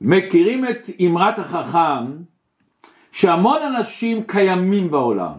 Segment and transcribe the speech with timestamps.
[0.00, 2.06] מכירים את אמרת החכם
[3.12, 5.34] שהמון אנשים קיימים בעולם,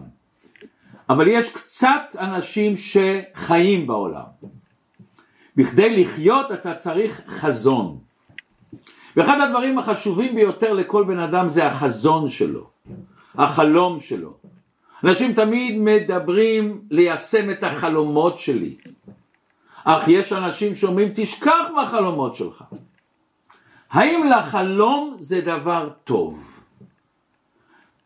[1.08, 4.24] אבל יש קצת אנשים שחיים בעולם.
[5.56, 7.98] בכדי לחיות אתה צריך חזון.
[9.16, 12.70] ואחד הדברים החשובים ביותר לכל בן אדם זה החזון שלו,
[13.34, 14.34] החלום שלו.
[15.04, 18.76] אנשים תמיד מדברים ליישם את החלומות שלי,
[19.84, 22.64] אך יש אנשים שאומרים תשכח מהחלומות שלך.
[23.90, 26.60] האם לחלום זה דבר טוב?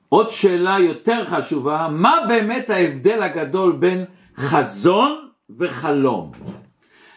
[0.08, 4.04] עוד שאלה יותר חשובה, מה באמת ההבדל הגדול בין
[4.36, 6.32] חזון וחלום?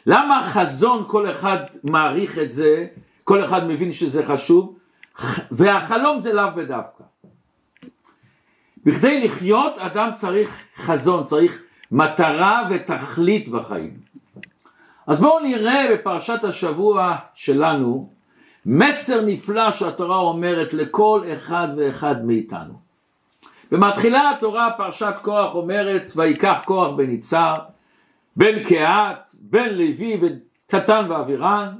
[0.05, 2.88] למה חזון כל אחד מעריך את זה,
[3.23, 4.77] כל אחד מבין שזה חשוב,
[5.52, 7.04] והחלום זה לאו בדווקא.
[8.85, 13.98] בכדי לחיות אדם צריך חזון, צריך מטרה ותכלית בחיים.
[15.07, 18.16] אז בואו נראה בפרשת השבוע שלנו
[18.70, 22.73] מסר נפלא שהתורה אומרת לכל אחד ואחד מאיתנו.
[23.71, 27.60] ומתחילה התורה פרשת כוח אומרת ויקח כוח בן יצהר
[28.35, 31.76] בן קהת בן לוי וקטן ואבירן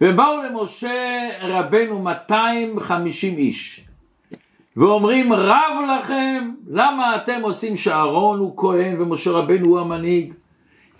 [0.00, 3.86] ובאו למשה רבנו 250 איש
[4.76, 10.32] ואומרים רב לכם למה אתם עושים שאהרון הוא כהן ומשה רבנו הוא המנהיג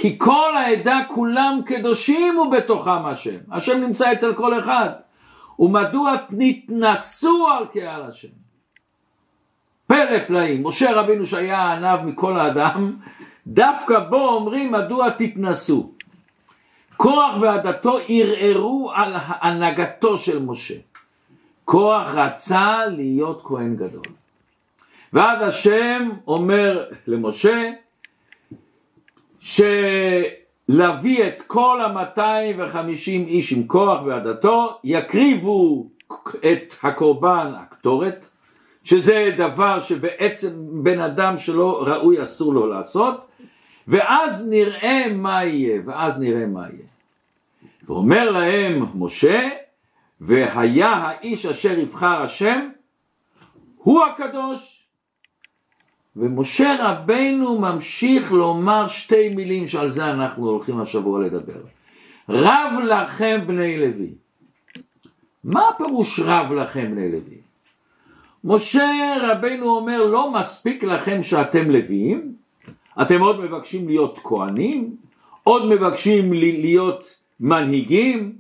[0.03, 3.37] כי כל העדה כולם קדושים ובתוכם השם.
[3.53, 4.89] השם נמצא אצל כל אחד.
[5.59, 8.29] ומדוע נתנסו על קהל השם?
[9.87, 10.67] פלא פלאים.
[10.67, 12.97] משה רבנו שהיה הענב מכל האדם
[13.47, 15.93] דווקא בו אומרים מדוע תתנסו.
[16.97, 20.79] כוח ועדתו ערערו על הנהגתו של משה.
[21.65, 24.13] כוח רצה להיות כהן גדול.
[25.13, 27.71] ועד השם אומר למשה
[29.43, 35.87] שלהביא את כל המאתיים וחמישים איש עם כוח ועדתו יקריבו
[36.53, 38.29] את הקורבן הקטורת
[38.85, 40.49] שזה דבר שבעצם
[40.83, 43.27] בן אדם שלא ראוי אסור לו לעשות
[43.89, 46.87] ואז נראה מה יהיה ואז נראה מה יהיה.
[47.87, 49.49] ואומר להם משה
[50.21, 52.69] והיה האיש אשר יבחר השם
[53.77, 54.82] הוא הקדוש
[56.17, 61.61] ומשה רבנו ממשיך לומר שתי מילים שעל זה אנחנו הולכים השבוע לדבר
[62.29, 64.11] רב לכם בני לוי
[65.45, 67.37] מה הפירוש רב לכם בני לוי?
[68.45, 72.35] משה רבנו אומר לא מספיק לכם שאתם לוויים
[73.03, 74.97] אתם עוד מבקשים להיות כהנים
[75.43, 78.33] עוד מבקשים להיות מנהיגים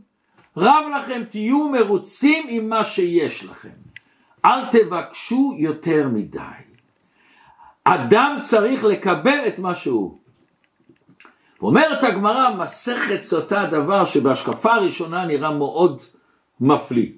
[0.56, 3.69] רב לכם תהיו מרוצים עם מה שיש לכם.
[4.44, 6.62] אל תבקשו יותר מדי.
[7.84, 10.19] אדם צריך לקבל את מה שהוא.
[11.62, 16.03] אומרת הגמרא, מסכת סוטה דבר שבהשקפה הראשונה נראה מאוד
[16.60, 17.09] מפליא.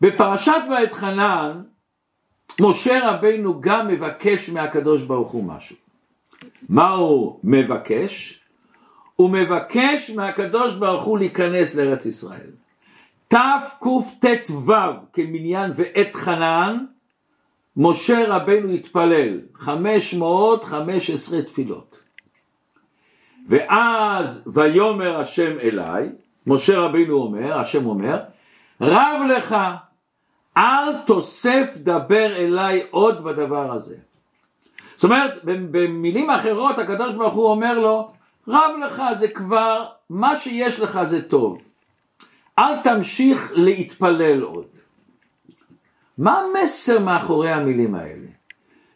[0.00, 1.62] בפרשת ואתחנן,
[2.60, 5.76] משה רבינו גם מבקש מהקדוש ברוך הוא משהו.
[6.68, 8.40] מה הוא מבקש?
[9.16, 12.50] הוא מבקש מהקדוש ברוך הוא להיכנס לארץ ישראל.
[13.28, 14.72] תקט"ו
[15.12, 16.84] כמניין ועת חנן,
[17.78, 21.96] משה רבנו התפלל 515 תפילות.
[23.48, 26.08] ואז ויאמר השם אליי,
[26.46, 28.18] משה רבינו אומר, השם אומר,
[28.80, 29.56] רב לך,
[30.56, 33.96] אל תוסף דבר אליי עוד בדבר הזה.
[34.94, 38.10] זאת אומרת, במילים אחרות הקדוש ברוך הוא אומר לו,
[38.48, 41.58] רב לך זה כבר, מה שיש לך זה טוב.
[42.58, 44.77] אל תמשיך להתפלל עוד.
[46.18, 48.28] מה המסר מאחורי המילים האלה?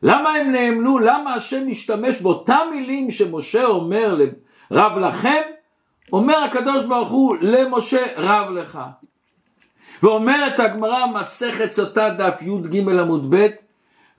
[0.03, 0.99] למה הם נאמנו?
[0.99, 4.21] למה השם משתמש באותם מילים שמשה אומר
[4.71, 5.43] רב לכם?
[6.13, 8.79] אומר הקדוש ברוך הוא למשה רב לך.
[10.03, 13.47] ואומרת הגמרא מסכת סוטה דף י"ג עמוד ב'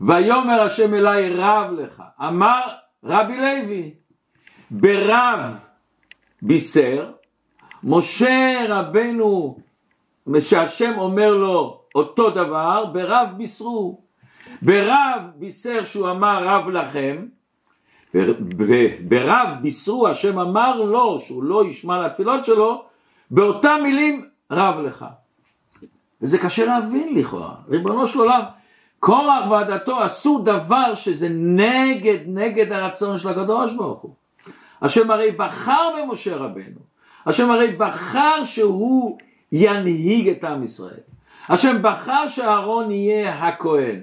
[0.01, 2.61] ויאמר השם אליי רב לך אמר
[3.03, 3.93] רבי לוי
[4.71, 5.39] ברב
[6.41, 7.11] בישר,
[7.83, 9.57] משה רבנו,
[10.39, 14.01] שהשם אומר לו אותו דבר, ברב בישרו.
[14.61, 17.25] ברב בישר שהוא אמר רב לכם,
[18.13, 22.85] וברב בישרו השם אמר לו שהוא לא ישמע לתפילות שלו,
[23.31, 25.05] באותם מילים רב לך.
[26.21, 28.41] וזה קשה להבין לכאורה, ריבונו של עולם,
[28.99, 34.13] קורח ועדתו עשו דבר שזה נגד, נגד הרצון של הקדוש ברוך הוא.
[34.81, 36.79] השם הרי בחר במשה רבנו,
[37.25, 39.17] השם הרי בחר שהוא
[39.51, 40.99] ינהיג את עם ישראל,
[41.49, 43.99] השם בחר שאהרון יהיה הכהן.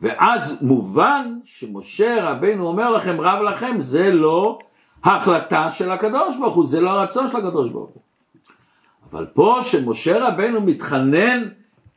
[0.00, 4.58] ואז מובן שמשה רבנו אומר לכם רב לכם זה לא
[5.04, 8.02] החלטה של הקדוש ברוך הוא, זה לא הרצון של הקדוש ברוך הוא.
[9.10, 11.48] אבל פה שמשה רבנו מתחנן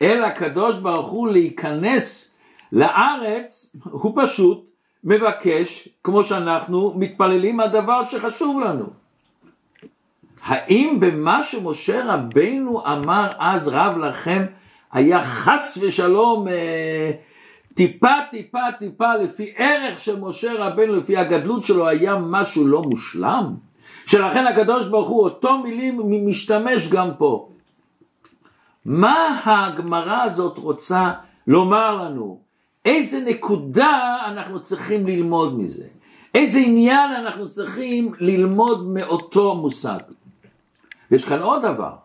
[0.02, 2.38] אל הקדוש ברוך הוא להיכנס
[2.72, 4.66] לארץ, הוא פשוט
[5.04, 9.05] מבקש, כמו שאנחנו מתפללים על דבר שחשוב לנו.
[10.46, 14.46] האם במה שמשה רבנו אמר אז רב לכם
[14.92, 17.12] היה חס ושלום אה,
[17.74, 23.54] טיפה טיפה טיפה לפי ערך של משה רבנו לפי הגדלות שלו היה משהו לא מושלם?
[24.06, 27.50] שלכן הקדוש ברוך הוא אותו מילים משתמש גם פה.
[28.86, 31.12] מה הגמרא הזאת רוצה
[31.48, 32.40] לומר לנו?
[32.86, 35.86] איזה נקודה אנחנו צריכים ללמוד מזה?
[36.36, 40.00] איזה עניין אנחנו צריכים ללמוד מאותו מושג
[41.12, 41.96] יש כאן עוד דבר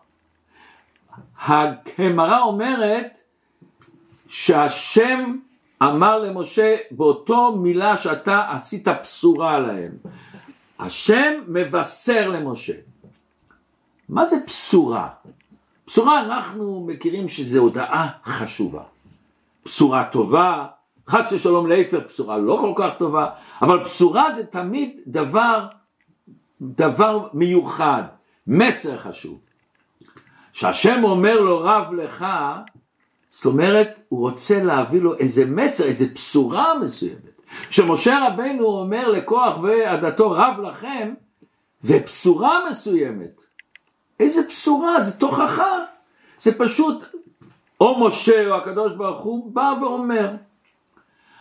[1.47, 3.19] הגמרא אומרת
[4.27, 5.37] שהשם
[5.83, 9.91] אמר למשה באותו מילה שאתה עשית בשורה להם.
[10.79, 12.73] השם מבשר למשה.
[14.09, 15.09] מה זה בשורה?
[15.87, 18.83] בשורה אנחנו מכירים שזה הודעה חשובה.
[19.65, 20.67] בשורה טובה,
[21.07, 23.29] חס ושלום להפך, בשורה לא כל כך טובה,
[23.61, 25.67] אבל בשורה זה תמיד דבר,
[26.61, 28.03] דבר מיוחד,
[28.53, 29.39] מסר חשוב.
[30.53, 32.25] שהשם אומר לו רב לך,
[33.29, 37.41] זאת אומרת, הוא רוצה להביא לו איזה מסר, איזה בשורה מסוימת.
[37.69, 41.13] כשמשה רבנו אומר לכוח ועדתו רב לכם,
[41.79, 43.41] זה בשורה מסוימת.
[44.19, 44.99] איזה בשורה?
[44.99, 45.77] זה תוכחה.
[46.37, 47.03] זה פשוט,
[47.81, 50.31] או משה או הקדוש ברוך הוא בא ואומר.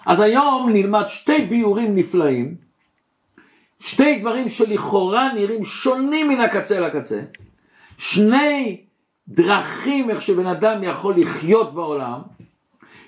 [0.07, 2.70] אז היום נלמד שתי ביורים נפלאים,
[3.81, 7.21] שתי דברים שלכאורה נראים שונים מן הקצה לקצה,
[7.99, 8.81] שני
[9.29, 12.21] דרכים איך שבן אדם יכול לחיות בעולם,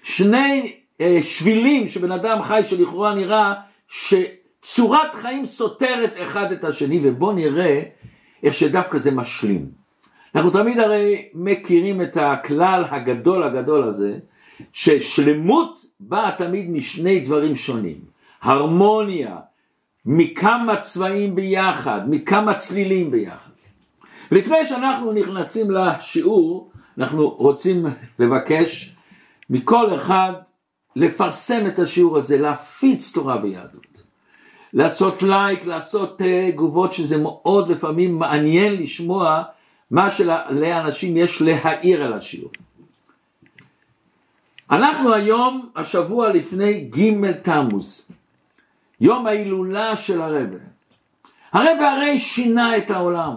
[0.03, 3.55] שני אה, שבילים שבן אדם חי שלכאורה נראה
[3.89, 7.83] שצורת חיים סותרת אחד את השני ובוא נראה
[8.43, 9.67] איך שדווקא זה משלים.
[10.35, 14.19] אנחנו תמיד הרי מכירים את הכלל הגדול הגדול הזה
[14.73, 18.01] ששלמות באה תמיד משני דברים שונים,
[18.43, 19.37] הרמוניה
[20.07, 23.51] מכמה צבעים ביחד, מכמה צלילים ביחד.
[24.31, 27.87] לפני שאנחנו נכנסים לשיעור, אנחנו רוצים
[28.19, 28.97] לבקש
[29.51, 30.33] מכל אחד
[30.97, 33.87] לפרסם את השיעור הזה, להפיץ תורה ביהדות.
[34.73, 39.43] לעשות לייק, לעשות תגובות שזה מאוד לפעמים מעניין לשמוע
[39.91, 42.51] מה שלאנשים יש להעיר על השיעור.
[44.71, 48.07] אנחנו היום, השבוע לפני ג' תמוז,
[49.03, 50.57] יום ההילולה של הרבי.
[51.53, 53.35] הרבי הרי שינה את העולם.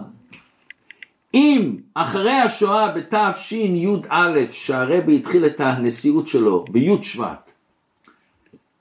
[1.34, 7.50] אם אחרי השואה בתשי"א שהרבי התחיל את הנשיאות שלו בי' שבט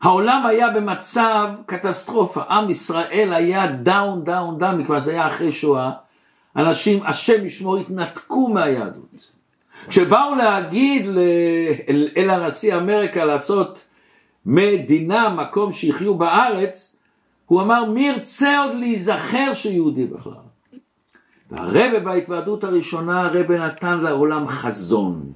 [0.01, 5.91] העולם היה במצב קטסטרופה, עם ישראל היה down down down, מכיוון שזה היה אחרי שואה,
[6.55, 9.31] אנשים, השם ישמור, התנתקו מהיהדות.
[9.88, 11.05] כשבאו להגיד
[12.17, 13.85] אל הנשיא אמריקה לעשות
[14.45, 16.95] מדינה, מקום שיחיו בארץ,
[17.45, 20.33] הוא אמר מי ירצה עוד להיזכר שיהודי בכלל.
[21.51, 25.31] והרבה בהתוועדות הראשונה הרבה נתן לעולם חזון,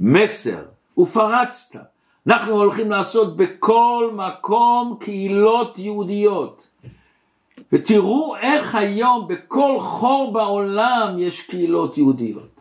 [0.00, 0.62] מסר,
[0.98, 1.80] ופרצת.
[2.26, 6.68] אנחנו הולכים לעשות בכל מקום קהילות יהודיות.
[7.72, 12.60] ותראו איך היום בכל חור בעולם יש קהילות יהודיות.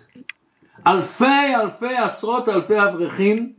[0.88, 3.54] אלפי אלפי עשרות אלפי אברכים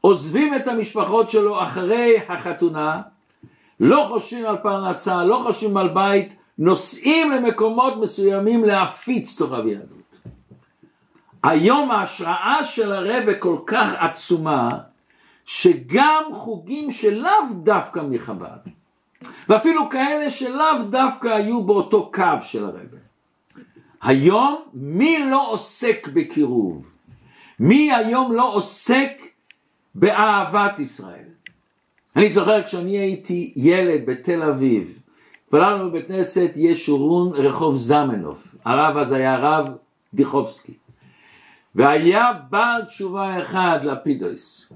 [0.00, 3.02] עוזבים את המשפחות שלו אחרי החתונה,
[3.80, 10.00] לא חושבים על פרנסה, לא חושבים על בית, נוסעים למקומות מסוימים להפיץ תורה ויהדות.
[11.42, 14.78] היום ההשראה של הרבה כל כך עצומה,
[15.46, 18.70] שגם חוגים שלאו דווקא מחב"ד,
[19.48, 22.98] ואפילו כאלה שלאו דווקא היו באותו קו של הרבה.
[24.02, 26.86] היום מי לא עוסק בקירוב?
[27.60, 29.29] מי היום לא עוסק
[29.94, 31.24] באהבת ישראל?
[32.16, 34.98] אני זוכר כשאני הייתי ילד בתל אביב,
[35.44, 39.66] התפללנו בבית כנסת ישורון רחוב זמנוף, הרב אז היה הרב
[40.14, 40.72] דיכובסקי,
[41.74, 44.72] והיה בעל תשובה אחד לפידויס.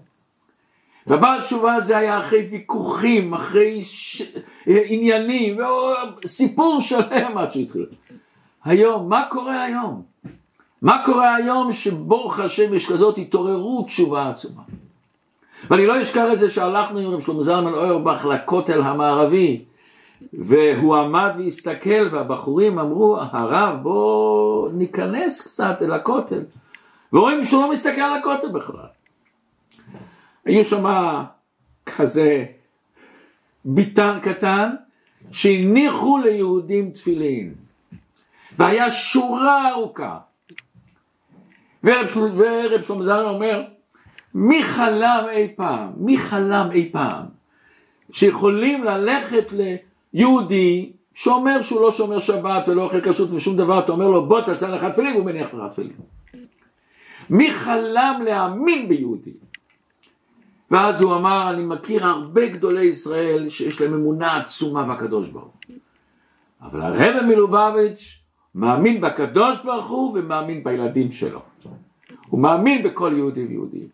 [1.06, 4.22] והבעל תשובה הזה היה אחרי ויכוחים, אחרי ש...
[4.66, 5.58] עניינים,
[6.26, 7.86] סיפור שלם עד שהתחיל.
[8.64, 10.02] היום, מה קורה היום?
[10.82, 14.62] מה קורה היום שברוך השם יש כזאת התעוררות תשובה עצומה?
[15.70, 19.64] ואני לא אשכח את זה שהלכנו עם רב שלמה זלמן אוירבך לכותל המערבי
[20.32, 26.42] והוא עמד והסתכל והבחורים אמרו הרב בוא ניכנס קצת אל הכותל.
[27.12, 28.86] ורואים שהוא לא מסתכל על הכותל בכלל.
[30.44, 30.84] היו שם
[31.86, 32.44] כזה
[33.64, 34.70] ביטן קטן
[35.32, 37.54] שהניחו ליהודים תפילין.
[38.58, 40.18] והיה שורה ארוכה.
[41.84, 42.06] ורב
[42.82, 43.62] שלמה זלמן אומר,
[44.34, 47.24] מי חלם אי פעם, מי חלם אי פעם,
[48.12, 49.46] שיכולים ללכת
[50.12, 54.40] ליהודי שאומר שהוא לא שומר שבת ולא אוכל כשרות ושום דבר, אתה אומר לו בוא
[54.40, 55.92] תעשה לך תפילין והוא מניח לך תפילין.
[57.30, 59.32] מי חלם להאמין ביהודי?
[60.70, 65.76] ואז הוא אמר, אני מכיר הרבה גדולי ישראל שיש להם אמונה עצומה בקדוש ברוך הוא.
[66.62, 68.20] אבל הרב מלובביץ'
[68.54, 71.40] מאמין בקדוש ברוך הוא ומאמין בילדים שלו.
[72.28, 73.86] הוא מאמין בכל יהודי ויהודי.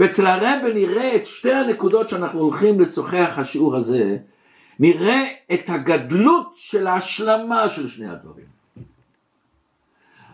[0.00, 4.16] ואצל הרב נראה את שתי הנקודות שאנחנו הולכים לשוחח השיעור הזה,
[4.78, 8.46] נראה את הגדלות של ההשלמה של שני הדברים.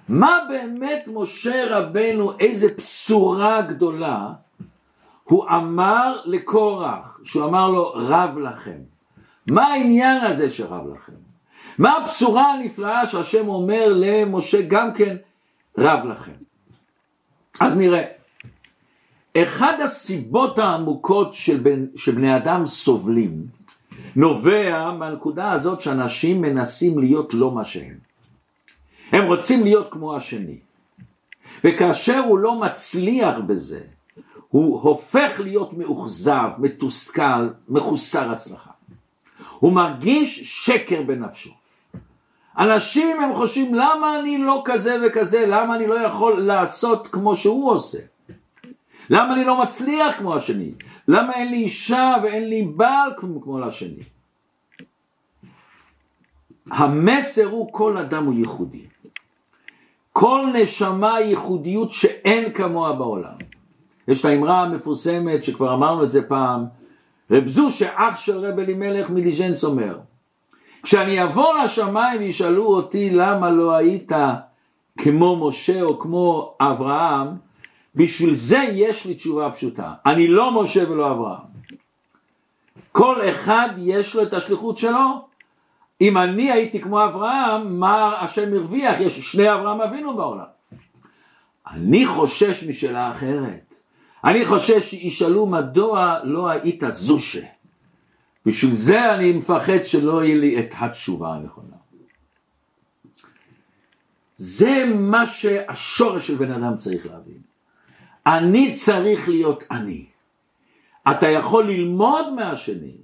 [0.09, 4.29] מה באמת משה רבנו, איזה בשורה גדולה,
[5.25, 8.79] הוא אמר לקורח, שהוא אמר לו רב לכם.
[9.51, 11.13] מה העניין הזה שרב לכם?
[11.79, 15.17] מה הבשורה הנפלאה שהשם אומר למשה גם כן
[15.79, 16.33] רב לכם?
[17.61, 18.16] אז נראה.
[19.43, 23.47] אחד הסיבות העמוקות של בן, שבני אדם סובלים
[24.17, 27.99] נובע מהנקודה הזאת שאנשים מנסים להיות לא מה שהם.
[29.13, 30.59] הם רוצים להיות כמו השני.
[31.65, 33.81] וכאשר הוא לא מצליח בזה,
[34.49, 38.71] הוא הופך להיות מאוכזב, מתוסכל, מחוסר הצלחה.
[39.59, 41.51] הוא מרגיש שקר בנפשו.
[42.59, 47.71] אנשים הם חושבים למה אני לא כזה וכזה, למה אני לא יכול לעשות כמו שהוא
[47.71, 47.99] עושה?
[49.11, 50.71] למה אני לא מצליח כמו השני?
[51.09, 54.03] למה אין לי אישה ואין לי בעל כמו, כמו לשני?
[56.71, 58.85] המסר הוא כל אדם הוא ייחודי.
[60.13, 63.35] כל נשמה ייחודיות שאין כמוה בעולם.
[64.09, 66.65] יש את האמרה המפורסמת שכבר אמרנו את זה פעם,
[67.31, 69.99] רב זושה אח של רב אלימלך מליז'נס אומר,
[70.83, 74.13] כשאני אבוא לשמיים וישאלו אותי למה לא היית
[74.99, 77.29] כמו משה או כמו אברהם,
[77.97, 81.57] בשביל זה יש לי תשובה פשוטה, אני לא משה ולא אברהם.
[82.93, 85.27] כל אחד יש לו את השליחות שלו.
[86.01, 89.01] אם אני הייתי כמו אברהם, מה השם הרוויח?
[89.01, 90.45] יש שני אברהם אבינו בעולם.
[91.71, 93.75] אני חושש משאלה אחרת.
[94.25, 97.47] אני חושש שישאלו מדוע לא היית זושה.
[98.47, 101.77] בשביל זה אני מפחד שלא יהיה לי את התשובה הנכונה.
[104.37, 107.46] זה מה שהשורש של בן אדם צריך להבין.
[108.27, 110.05] אני צריך להיות אני.
[111.11, 112.97] אתה יכול ללמוד מהשני,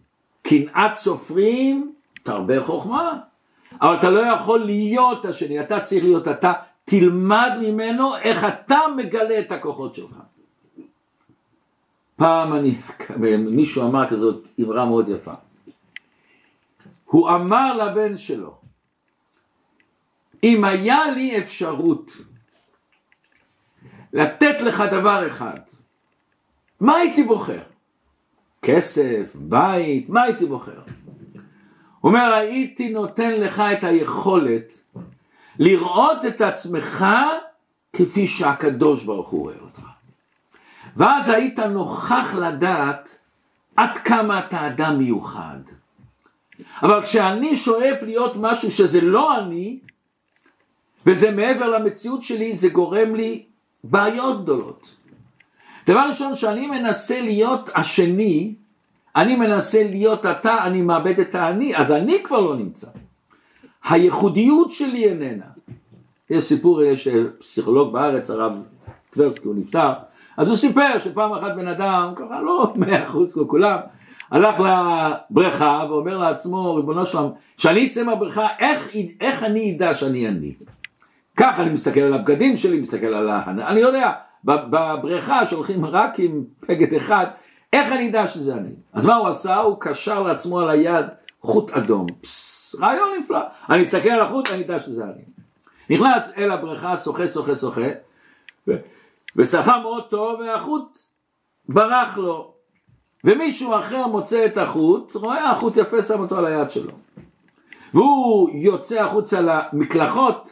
[0.43, 3.19] קנאת סופרים תרבה חוכמה,
[3.81, 6.53] אבל אתה לא יכול להיות השני, אתה צריך להיות אתה,
[6.85, 10.17] תלמד ממנו איך אתה מגלה את הכוחות שלך.
[12.17, 12.75] פעם אני,
[13.39, 15.35] מישהו אמר כזאת אמרה מאוד יפה.
[17.05, 18.55] הוא אמר לבן שלו,
[20.45, 22.11] אם היה לי אפשרות
[24.13, 25.59] לתת לך דבר אחד,
[26.81, 27.63] מה הייתי בוחר?
[28.63, 30.81] כסף, בית, מה הייתי בוחר?
[32.01, 34.73] הוא אומר, הייתי נותן לך את היכולת
[35.59, 37.07] לראות את עצמך
[37.93, 39.83] כפי שהקדוש ברוך הוא רואה אותך.
[40.97, 43.19] ואז היית נוכח לדעת
[43.77, 45.59] עד כמה אתה אדם מיוחד.
[46.83, 49.79] אבל כשאני שואף להיות משהו שזה לא אני,
[51.07, 53.47] וזה מעבר למציאות שלי, זה גורם לי
[53.85, 54.97] בעיות גדולות.
[55.87, 58.55] דבר ראשון, שאני מנסה להיות השני,
[59.17, 62.87] אני מנסה להיות אתה, אני מאבד את האני, אז אני כבר לא נמצא.
[63.85, 65.45] הייחודיות שלי איננה.
[66.31, 67.09] יש סיפור, יש
[67.39, 68.53] פסיכולוג בארץ, הרב
[69.11, 69.93] טברסקי, הוא נפטר,
[70.37, 73.79] אז הוא סיפר שפעם אחת בן אדם, ככה לא מאה אחוז כמו כולם,
[74.31, 80.53] הלך לבריכה ואומר לעצמו, ריבונו שלם, כשאני אצא מהבריכה, איך, איך אני אדע שאני אני?
[81.37, 83.43] ככה אני מסתכל על הבגדים שלי, מסתכל על ה...
[83.47, 84.13] אני יודע,
[84.45, 87.27] בבריכה שהולכים רק עם פגד אחד,
[87.73, 88.71] איך אני אדע שזה אני?
[88.93, 89.57] אז מה הוא עשה?
[89.57, 91.07] הוא קשר לעצמו על היד
[91.41, 92.07] חוט אדום.
[92.21, 93.41] פסס, רעיון נפלא.
[93.71, 95.23] אני אסתכל על החוט, אני אדע שזה אני.
[95.91, 97.89] נכנס אל הבריכה, שוחה, שוחה, שוחה,
[99.37, 100.99] ושחה מאוד טוב, והחוט
[101.69, 102.53] ברח לו.
[103.25, 106.93] ומישהו אחר מוצא את החוט, רואה החוט יפה, שם אותו על היד שלו.
[107.95, 110.51] והוא יוצא החוצה למקלחות,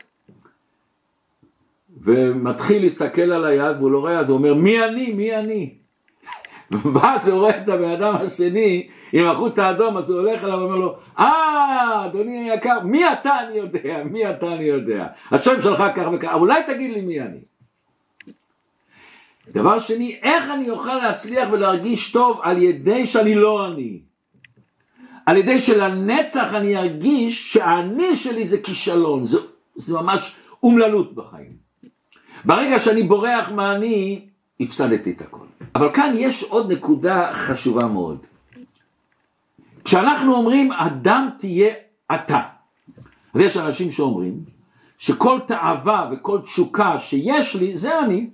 [2.00, 5.12] ומתחיל להסתכל על היד, והוא לא רואה, אז הוא אומר, מי אני?
[5.12, 5.74] מי אני?
[6.94, 10.76] ואז הוא רואה את הבן אדם השני עם החוט האדום, אז הוא הולך אליו ואומר
[10.76, 15.06] לו, אה, אדוני היקר, מי אתה אני יודע, מי אתה אני יודע.
[15.30, 17.38] השם שלך כך וכך, אולי תגיד לי מי אני.
[19.48, 24.00] דבר שני, איך אני אוכל להצליח ולהרגיש טוב על ידי שאני לא אני?
[25.26, 29.38] על ידי שלנצח אני ארגיש שהאני שלי זה כישלון, זה,
[29.74, 31.59] זה ממש אומללות בחיים.
[32.44, 34.20] ברגע שאני בורח מאני,
[34.60, 35.46] הפסדתי את הכל.
[35.74, 38.18] אבל כאן יש עוד נקודה חשובה מאוד.
[39.84, 41.74] כשאנחנו אומרים אדם תהיה
[42.14, 42.40] אתה,
[43.34, 44.40] ויש אנשים שאומרים
[44.98, 48.30] שכל תאווה וכל תשוקה שיש לי זה אני.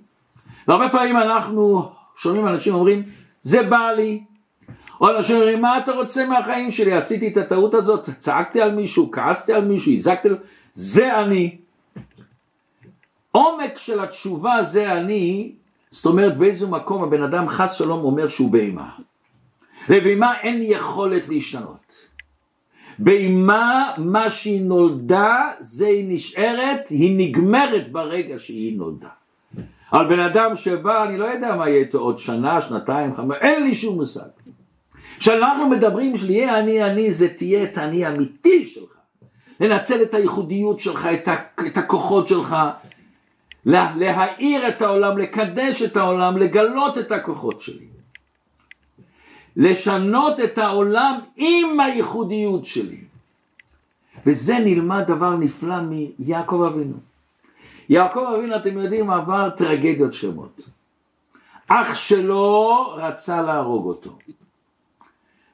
[0.67, 3.03] והרבה פעמים אנחנו שומעים אנשים אומרים
[3.41, 4.23] זה בא לי.
[5.01, 9.11] או אנשים אומרים מה אתה רוצה מהחיים שלי עשיתי את הטעות הזאת צעקתי על מישהו
[9.11, 10.35] כעסתי על מישהו הזקתי לו
[10.73, 11.57] זה אני.
[13.37, 15.51] עומק של התשובה זה אני
[15.91, 18.89] זאת אומרת באיזה מקום הבן אדם חס שלום אומר שהוא בהמה.
[19.89, 22.07] לבהמה אין יכולת להשתנות.
[22.99, 29.07] בהמה, מה שהיא נולדה, זה היא נשארת, היא נגמרת ברגע שהיא נולדה.
[29.91, 33.63] על בן אדם שבא, אני לא יודע מה יהיה איתו עוד שנה, שנתיים, חמש, אין
[33.63, 34.29] לי שום מושג.
[35.19, 38.91] כשאנחנו מדברים של יהיה אני אני, זה תהיה את האני האמיתי שלך.
[39.59, 41.07] לנצל את הייחודיות שלך,
[41.67, 42.55] את הכוחות שלך,
[43.67, 47.87] לה, להאיר את העולם, לקדש את העולם, לגלות את הכוחות שלי.
[49.55, 53.01] לשנות את העולם עם הייחודיות שלי.
[54.25, 56.97] וזה נלמד דבר נפלא מיעקב אבינו.
[57.89, 60.69] יעקב אבינו, אתם יודעים, עבר טרגדיות שלמות.
[61.67, 64.17] אח שלו רצה להרוג אותו.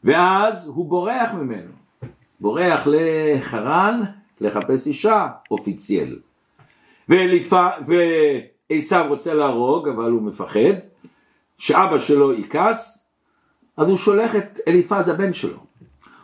[0.03, 1.72] ואז הוא בורח ממנו.
[2.39, 4.01] בורח לחרן
[4.41, 6.15] לחפש אישה, אופיציאל.
[7.10, 10.75] ועשיו רוצה להרוג, אבל הוא מפחד,
[11.57, 13.07] שאבא שלו יכעס,
[13.77, 15.57] אז הוא שולח את אליפז הבן שלו.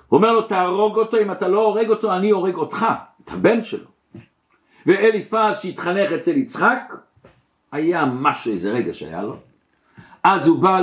[0.08, 2.86] הוא אומר לו תהרוג אותו, אם אתה לא הורג אותו אני הורג אותך,
[3.24, 3.86] את הבן שלו.
[4.86, 6.94] ואליפז שהתחנך אצל יצחק,
[7.72, 9.36] היה משהו, איזה רגע שהיה לו.
[10.24, 10.82] אז הוא בא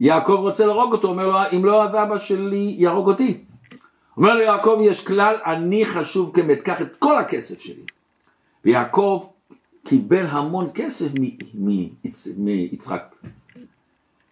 [0.00, 3.44] ליעקב רוצה להרוג אותו, אומר לו אם לא אבא שלי יהרוג אותי.
[4.16, 7.82] אומר לו יעקב יש כלל אני חשוב כמת, קח את כל הכסף שלי.
[8.66, 9.26] ויעקב
[9.84, 11.06] קיבל המון כסף
[12.36, 13.14] מיצחק.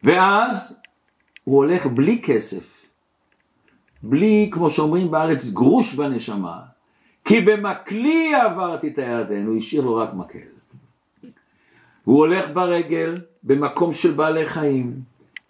[0.02, 0.80] ואז
[1.44, 2.64] הוא הולך בלי כסף,
[4.02, 6.60] בלי, כמו שאומרים בארץ, גרוש בנשמה,
[7.24, 10.38] כי במקלי עברתי את הירדן, הוא השאיר לו רק מקל.
[12.04, 14.94] הוא הולך ברגל במקום של בעלי חיים,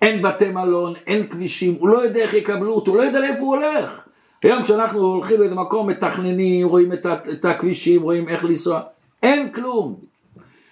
[0.02, 3.40] אין בתי מלון, אין כבישים, הוא לא יודע איך יקבלו אותו, הוא לא יודע לאיפה
[3.40, 4.03] הוא הולך.
[4.44, 8.80] היום כשאנחנו הולכים לאיזה מקום מתכננים, רואים את, את הכבישים, רואים איך לנסוע,
[9.22, 9.96] אין כלום.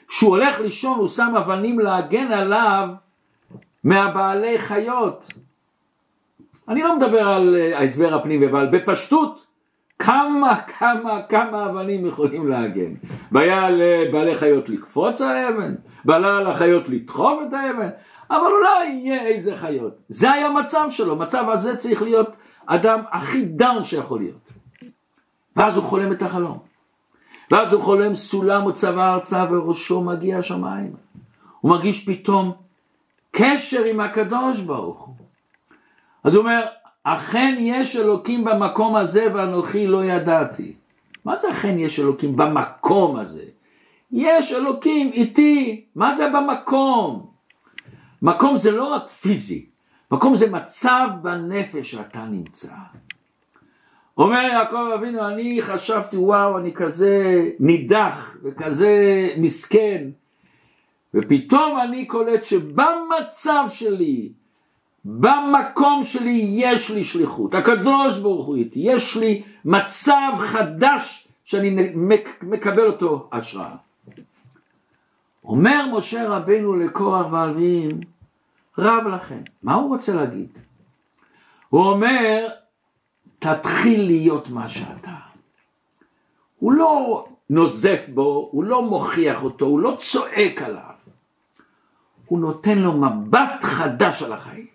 [0.09, 2.89] כשהוא הולך לישון הוא שם אבנים להגן עליו
[3.85, 5.27] מהבעלי חיות.
[6.69, 9.47] אני לא מדבר על אה, ההסבר הפנימי, אבל בפשטות,
[9.99, 12.95] כמה, כמה, כמה אבנים יכולים להגן.
[13.31, 17.89] בעיה לבעלי חיות לקפוץ האבן, בעיה לחיות לדחוף את האבן,
[18.31, 19.93] אבל אולי יהיה איזה חיות.
[20.09, 22.32] זה היה מצב שלו, מצב הזה צריך להיות
[22.75, 24.49] אדם הכי דן שיכול להיות.
[25.57, 26.59] ואז הוא חולם את החלום.
[27.51, 30.93] ואז הוא חולם סולם וצבא ארצה וראשו מגיע השמיים.
[31.61, 32.53] הוא מרגיש פתאום
[33.31, 35.15] קשר עם הקדוש ברוך הוא.
[36.25, 36.67] אז הוא אומר,
[37.03, 40.73] אכן יש אלוקים במקום הזה ואנוכי לא ידעתי.
[41.25, 43.45] מה זה אכן יש אלוקים במקום הזה?
[44.13, 47.27] יש אלוקים איתי, מה זה במקום?
[48.23, 49.67] מקום זה לא רק פיזי,
[50.13, 52.73] מקום זה מצב בנפש שאתה נמצא.
[54.19, 58.95] אומר יעקב אבינו, אני חשבתי וואו, אני כזה נידח וכזה
[59.37, 60.09] מסכן,
[61.15, 64.29] ופתאום אני קולט שבמצב שלי,
[65.05, 71.93] במקום שלי יש לי שליחות, הקדוש ברוך הוא איתי, יש לי מצב חדש שאני
[72.43, 73.75] מקבל אותו השראה.
[75.45, 78.12] אומר משה רבנו לקורח והלוויים,
[78.79, 80.49] רב לכם, מה הוא רוצה להגיד?
[81.69, 82.49] הוא אומר,
[83.39, 85.17] תתחיל להיות מה שאתה.
[86.59, 90.93] הוא לא נוזף בו, הוא לא מוכיח אותו, הוא לא צועק עליו.
[92.27, 94.67] הוא נותן לו מבט חדש על החיים.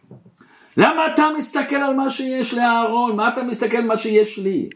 [0.77, 3.15] למה אתה מסתכל על מה שיש לאהרון?
[3.15, 4.69] מה אתה מסתכל על מה שיש לי?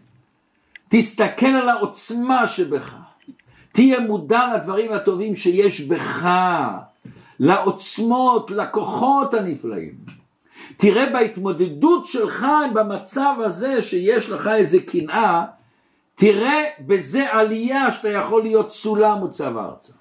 [0.89, 2.95] תסתכל על העוצמה שבך.
[3.71, 6.27] תהיה מודע לדברים הטובים שיש בך,
[7.41, 9.93] לעוצמות, לכוחות הנפלאים.
[10.77, 15.45] תראה בהתמודדות שלך במצב הזה שיש לך איזה קנאה,
[16.15, 19.93] תראה בזה עלייה שאתה יכול להיות סולם וצו ארצה.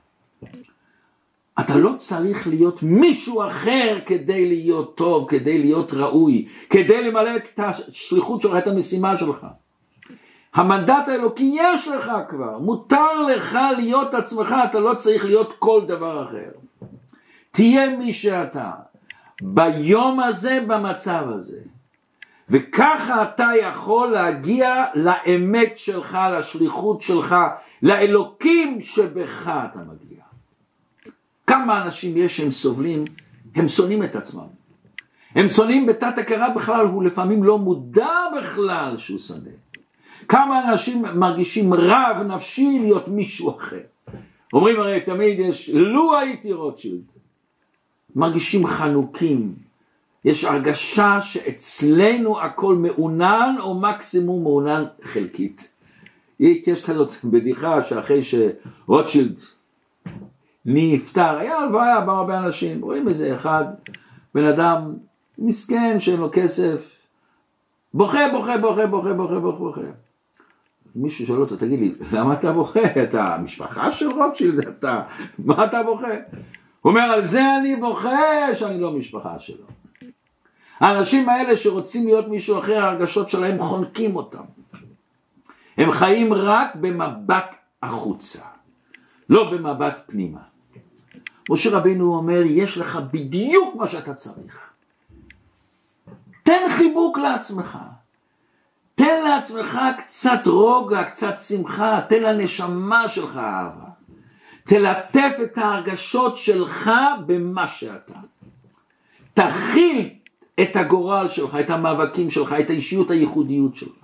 [1.61, 7.61] אתה לא צריך להיות מישהו אחר כדי להיות טוב, כדי להיות ראוי, כדי למלא את
[7.61, 9.47] השליחות שלך, את המשימה שלך.
[10.55, 16.25] המנדט האלוקי יש לך כבר, מותר לך להיות עצמך, אתה לא צריך להיות כל דבר
[16.25, 16.70] אחר.
[17.51, 18.71] תהיה מי שאתה,
[19.43, 21.61] ביום הזה, במצב הזה.
[22.49, 27.37] וככה אתה יכול להגיע לאמת שלך, לשליחות שלך,
[27.83, 30.23] לאלוקים שבך אתה מגיע.
[31.47, 33.05] כמה אנשים יש שהם סובלים,
[33.55, 34.47] הם שונאים את עצמם.
[35.35, 39.51] הם שונאים בתת הכרה בכלל, הוא לפעמים לא מודע בכלל שהוא שונא.
[40.29, 43.81] כמה אנשים מרגישים רב נפשי להיות מישהו אחר.
[44.53, 47.20] אומרים הרי תמיד יש, לו הייתי רוטשילד.
[48.17, 49.55] מרגישים חנוקים.
[50.25, 55.71] יש הרגשה שאצלנו הכל מעונן או מקסימום מעונן חלקית.
[56.41, 59.41] יש כזאת בדיחה שאחרי שרוטשילד
[60.65, 63.65] נפטר, היה הלוויה, באו הרבה אנשים, רואים איזה אחד,
[64.35, 64.95] בן אדם
[65.39, 66.91] מסכן שאין לו כסף,
[67.95, 69.81] בוכה, בוכה, בוכה, בוכה, בוכה, בוכה.
[70.95, 72.81] מישהו שואל אותו, תגיד לי, למה אתה בוכה?
[73.03, 75.03] אתה משפחה של רוטשילד, אתה,
[75.39, 76.09] מה אתה בוכה?
[76.81, 79.65] הוא אומר, על זה אני בוכה שאני לא משפחה שלו.
[80.81, 84.45] האנשים האלה שרוצים להיות מישהו אחר, הרגשות שלהם חונקים אותם.
[85.77, 88.43] הם חיים רק במבט החוצה,
[89.31, 90.41] לא במבט פנימה.
[91.51, 94.71] משה רבינו אומר, יש לך בדיוק מה שאתה צריך.
[96.43, 97.79] תן חיבוק לעצמך.
[98.95, 103.90] תן לעצמך קצת רוגע, קצת שמחה, תן לנשמה שלך אהבה.
[104.71, 106.91] תלטף את ההרגשות שלך
[107.27, 108.15] במה שאתה.
[109.35, 110.09] תכיל
[110.63, 113.99] את הגורל שלך, את המאבקים שלך, את האישיות הייחודיות שלך.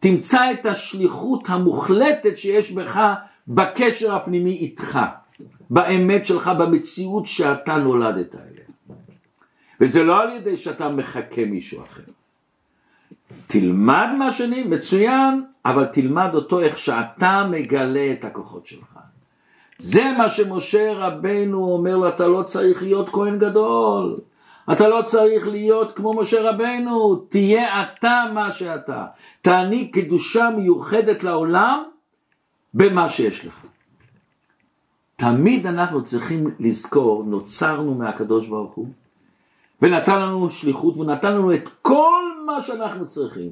[0.00, 3.00] תמצא את השליחות המוחלטת שיש בך
[3.48, 4.98] בקשר הפנימי איתך,
[5.70, 8.96] באמת שלך, במציאות שאתה נולדת אליה.
[9.80, 12.02] וזה לא על ידי שאתה מחכה מישהו אחר.
[13.46, 18.97] תלמד מהשני, מצוין, אבל תלמד אותו איך שאתה מגלה את הכוחות שלך.
[19.78, 24.20] זה מה שמשה רבנו אומר לו, אתה לא צריך להיות כהן גדול.
[24.72, 29.06] אתה לא צריך להיות כמו משה רבנו, תהיה אתה מה שאתה.
[29.42, 31.82] תעניק קדושה מיוחדת לעולם
[32.74, 33.54] במה שיש לך.
[35.16, 38.88] תמיד אנחנו צריכים לזכור, נוצרנו מהקדוש ברוך הוא,
[39.82, 43.50] ונתן לנו שליחות, ונתן לנו את כל מה שאנחנו צריכים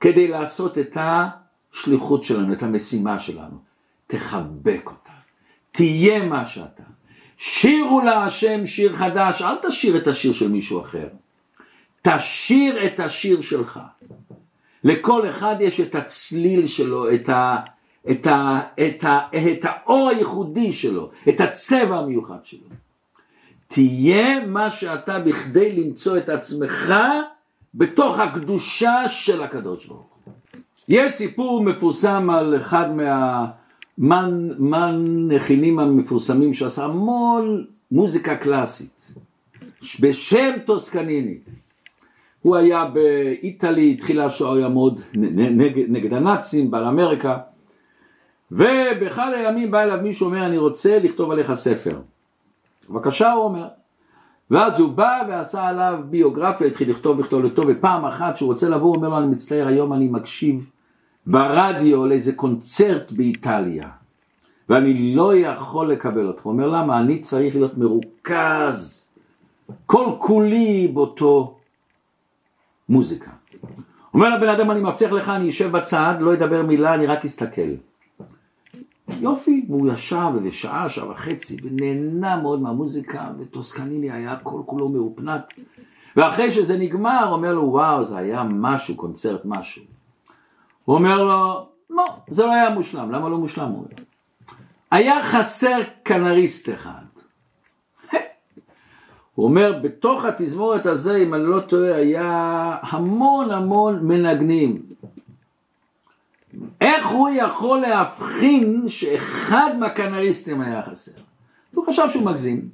[0.00, 3.58] כדי לעשות את השליחות שלנו, את המשימה שלנו.
[4.06, 5.09] תחבק אותה,
[5.72, 6.82] תהיה מה שאתה.
[7.36, 11.08] שירו להשם שיר חדש, אל תשיר את השיר של מישהו אחר,
[12.02, 13.80] תשיר את השיר שלך.
[14.84, 17.56] לכל אחד יש את הצליל שלו, את, ה,
[18.10, 19.20] את, ה, את, ה,
[19.52, 22.66] את האור הייחודי שלו, את הצבע המיוחד שלו.
[23.68, 26.94] תהיה מה שאתה בכדי למצוא את עצמך
[27.74, 30.32] בתוך הקדושה של הקדוש ברוך הוא.
[30.88, 33.46] יש סיפור מפורסם על אחד מה...
[34.00, 39.12] מהנכינים המפורסמים שעשה המון מוזיקה קלאסית
[40.00, 41.38] בשם טוסקניני.
[42.42, 47.38] הוא היה באיטלי, התחילה שהוא יעמוד נגד, נגד הנאצים, בעל אמריקה,
[48.52, 51.98] ובאחד הימים בא אליו מישהו אומר אני רוצה לכתוב עליך ספר.
[52.90, 53.66] בבקשה הוא אומר.
[54.50, 58.88] ואז הוא בא ועשה עליו ביוגרפיה, התחיל לכתוב, לכתוב, לכתוב, ופעם אחת שהוא רוצה לבוא,
[58.88, 60.70] הוא אומר לו אני מצטער היום אני מקשיב
[61.26, 63.88] ברדיו לאיזה קונצרט באיטליה,
[64.68, 66.42] ואני לא יכול לקבל אותך.
[66.42, 67.00] הוא אומר, למה?
[67.00, 69.08] אני צריך להיות מרוכז
[69.86, 71.58] כל כולי באותו
[72.88, 73.30] מוזיקה.
[74.14, 77.70] אומר לבן אדם, אני מבטיח לך, אני אשב בצד, לא אדבר מילה, אני רק אסתכל.
[79.20, 85.42] יופי, והוא ישב איזה שעה, שעה וחצי, ונהנה מאוד מהמוזיקה, וטוסקניני היה כל כולו מאופנת.
[86.16, 89.82] ואחרי שזה נגמר, אומר לו, וואו, זה היה משהו, קונצרט משהו.
[90.90, 93.68] הוא אומר לו, לא, זה לא היה מושלם, למה לא מושלם?
[93.68, 94.04] הוא אומר,
[94.90, 97.02] היה חסר כנריסט אחד.
[99.34, 104.82] הוא אומר, בתוך התזמורת הזה, אם אני לא טועה, היה המון המון מנגנים.
[106.80, 111.12] איך הוא יכול להבחין שאחד מהכנריסטים היה חסר?
[111.74, 112.68] הוא חשב שהוא מגזים.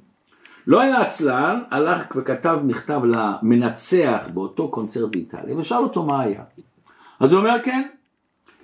[0.67, 6.43] לא היה עצלן, הלך וכתב מכתב למנצח באותו קונצרט באיטליה, ושאל אותו מה היה.
[7.19, 7.87] אז הוא אומר, כן,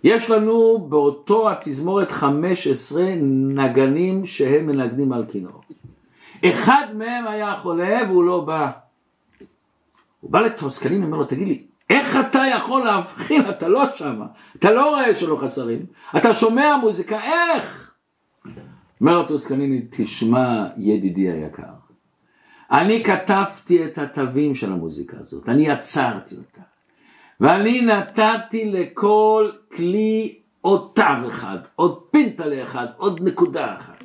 [0.04, 3.04] יש לנו באותו התזמורת 15
[3.56, 5.62] נגנים שהם מנגנים על כינור.
[6.46, 8.72] אחד מהם היה חולה והוא לא בא.
[10.22, 14.22] הוא בא לטוסקנין ואומר לו, תגיד לי, איך אתה יכול להבחין, אתה לא שם,
[14.56, 15.86] אתה לא רואה שלא חסרים,
[16.18, 17.92] אתה שומע מוזיקה, איך?
[19.02, 21.64] אומר לו טוסקניני, תשמע ידידי היקר,
[22.72, 26.62] אני כתבתי את התווים של המוזיקה הזאת, אני עצרתי אותה.
[27.40, 34.04] ואני נתתי לכל כלי עוד תו אחד, עוד פינטלה אחד, עוד נקודה אחת.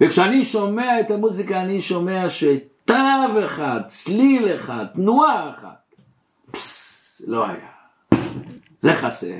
[0.00, 2.94] וכשאני שומע את המוזיקה אני שומע שתו
[3.46, 5.94] אחד, צליל אחד, תנועה אחת,
[6.50, 7.68] פסס, לא היה.
[8.80, 9.34] זה חסר.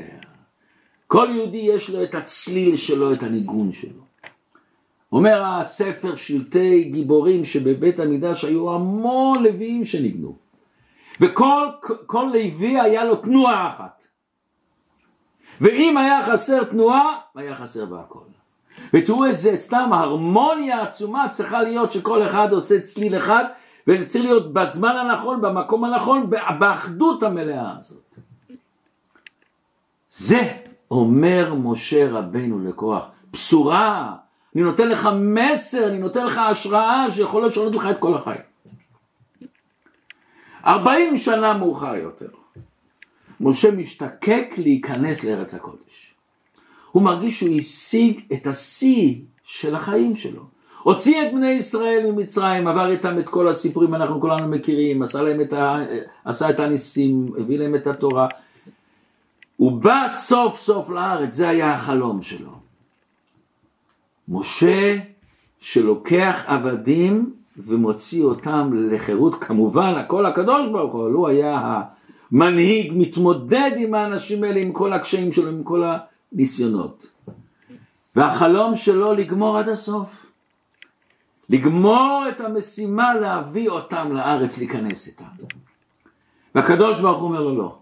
[1.06, 4.02] כל יהודי יש לו את הצליל שלו, את הניגון שלו.
[5.12, 10.47] אומר הספר שלטי גיבורים שבבית המקדש היו המון לוויים שניגנו
[11.20, 11.66] וכל
[12.06, 14.02] כל לוי היה לו תנועה אחת
[15.60, 18.18] ואם היה חסר תנועה היה חסר בהכל
[18.94, 23.44] ותראו איזה סתם הרמוניה עצומה צריכה להיות שכל אחד עושה צליל אחד
[23.88, 28.14] וזה צריך להיות בזמן הנכון, במקום הנכון, באחדות המלאה הזאת.
[30.10, 30.52] זה
[30.90, 33.02] אומר משה רבנו לכוח,
[33.32, 34.14] בשורה,
[34.54, 38.47] אני נותן לך מסר, אני נותן לך השראה שיכול לשנות לך את כל החיים.
[40.66, 42.28] ארבעים שנה מאוחר יותר,
[43.40, 46.14] משה משתקק להיכנס לארץ הקודש.
[46.92, 50.42] הוא מרגיש שהוא השיג את השיא של החיים שלו.
[50.82, 55.40] הוציא את בני ישראל ממצרים, עבר איתם את כל הסיפורים, אנחנו כולנו מכירים, עשה להם
[55.40, 55.78] את, ה...
[56.24, 58.28] עשה את הניסים, הביא להם את התורה.
[59.56, 62.50] הוא בא סוף סוף לארץ, זה היה החלום שלו.
[64.28, 64.96] משה
[65.60, 67.32] שלוקח עבדים
[67.66, 71.82] ומוציא אותם לחירות, כמובן הכל הקדוש ברוך הוא, הוא היה
[72.32, 75.84] המנהיג, מתמודד עם האנשים האלה, עם כל הקשיים שלו, עם כל
[76.32, 77.06] הניסיונות.
[78.16, 80.26] והחלום שלו לגמור עד הסוף.
[81.50, 85.24] לגמור את המשימה להביא אותם לארץ, להיכנס איתם.
[86.54, 87.78] והקדוש ברוך הוא אומר לו לא.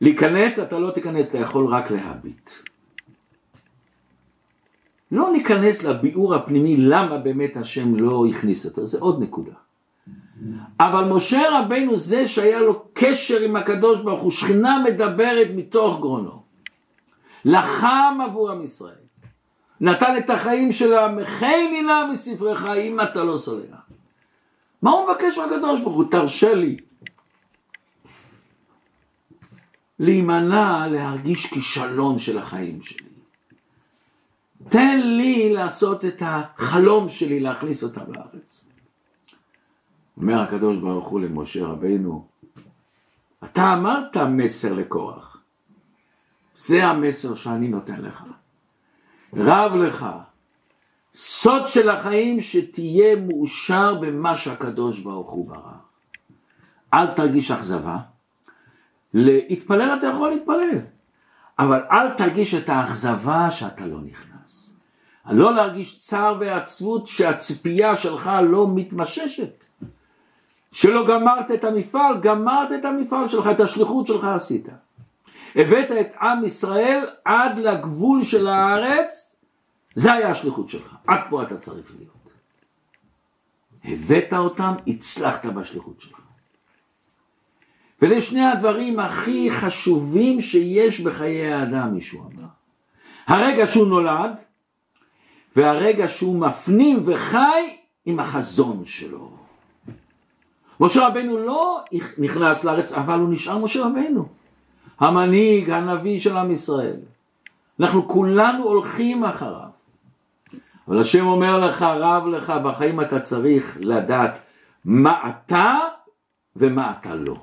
[0.00, 2.50] להיכנס אתה לא תיכנס, אתה יכול רק להביט.
[5.14, 9.52] לא ניכנס לביאור הפנימי למה באמת השם לא הכניס אותו, זה עוד נקודה.
[10.80, 16.42] אבל משה רבנו זה שהיה לו קשר עם הקדוש ברוך הוא, שכינה מדברת מתוך גרונו.
[17.44, 19.04] לחם עבור עם ישראל.
[19.80, 23.86] נתן את החיים שלה, מחי מילה מספרך אם אתה לא סולח.
[24.82, 26.04] מה הוא מבקש מהקדוש ברוך הוא?
[26.10, 26.76] תרשה לי.
[29.98, 33.13] להימנע, להרגיש כישלון של החיים שלי.
[34.68, 38.64] תן לי לעשות את החלום שלי, להכניס אותם לארץ.
[40.16, 42.26] אומר הקדוש ברוך הוא למשה רבינו,
[43.44, 45.36] אתה אמרת מסר לקורח,
[46.56, 48.24] זה המסר שאני נותן לך.
[49.36, 50.06] רב לך.
[51.14, 55.72] סוד של החיים שתהיה מאושר במה שהקדוש ברוך הוא ברא.
[56.94, 57.98] אל תרגיש אכזבה.
[59.14, 60.78] להתפלל אתה יכול להתפלל,
[61.58, 64.33] אבל אל תרגיש את האכזבה שאתה לא נכנס.
[65.30, 69.64] לא להרגיש צער ועצבות שהציפייה שלך לא מתמששת.
[70.72, 74.68] שלא גמרת את המפעל, גמרת את המפעל שלך, את השליחות שלך עשית.
[75.56, 79.36] הבאת את עם ישראל עד לגבול של הארץ,
[79.94, 82.14] זה היה השליחות שלך, עד פה אתה צריך להיות.
[83.84, 86.20] הבאת אותם, הצלחת בשליחות שלך.
[88.02, 92.48] וזה שני הדברים הכי חשובים שיש בחיי האדם, מישהו אמר.
[93.26, 94.32] הרגע שהוא נולד,
[95.56, 99.30] והרגע שהוא מפנים וחי עם החזון שלו.
[100.80, 101.84] משה רבנו לא
[102.18, 104.28] נכנס לארץ, אבל הוא נשאר משה רבנו.
[105.00, 106.96] המנהיג, הנביא של עם ישראל.
[107.80, 109.74] אנחנו כולנו הולכים אחריו.
[110.88, 114.38] אבל השם אומר לך, רב לך, בחיים אתה צריך לדעת
[114.84, 115.78] מה אתה
[116.56, 117.36] ומה אתה לא.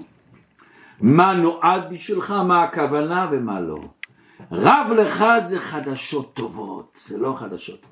[1.02, 3.80] מה נועד בשבילך, מה הכוונה ומה לא.
[4.52, 7.90] רב לך זה חדשות טובות, זה לא חדשות טובות.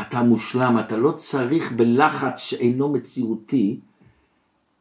[0.00, 3.80] אתה מושלם, אתה לא צריך בלחץ שאינו מציאותי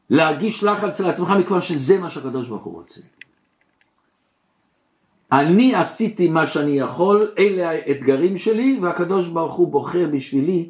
[0.10, 3.02] להרגיש לחץ על עצמך מכיוון שזה מה שהקדוש ברוך הוא רוצה.
[5.32, 10.69] אני עשיתי מה שאני יכול, אלה האתגרים שלי, והקדוש ברוך הוא בוחר בשבילי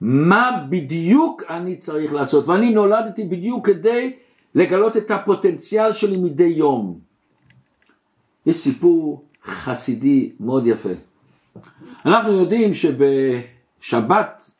[0.00, 2.48] מה בדיוק אני צריך לעשות.
[2.48, 4.16] ואני נולדתי בדיוק כדי
[4.54, 6.98] לגלות את הפוטנציאל שלי מדי יום.
[8.46, 10.96] יש סיפור חסידי מאוד יפה.
[12.06, 12.74] אנחנו יודעים
[13.80, 14.50] שבשבת,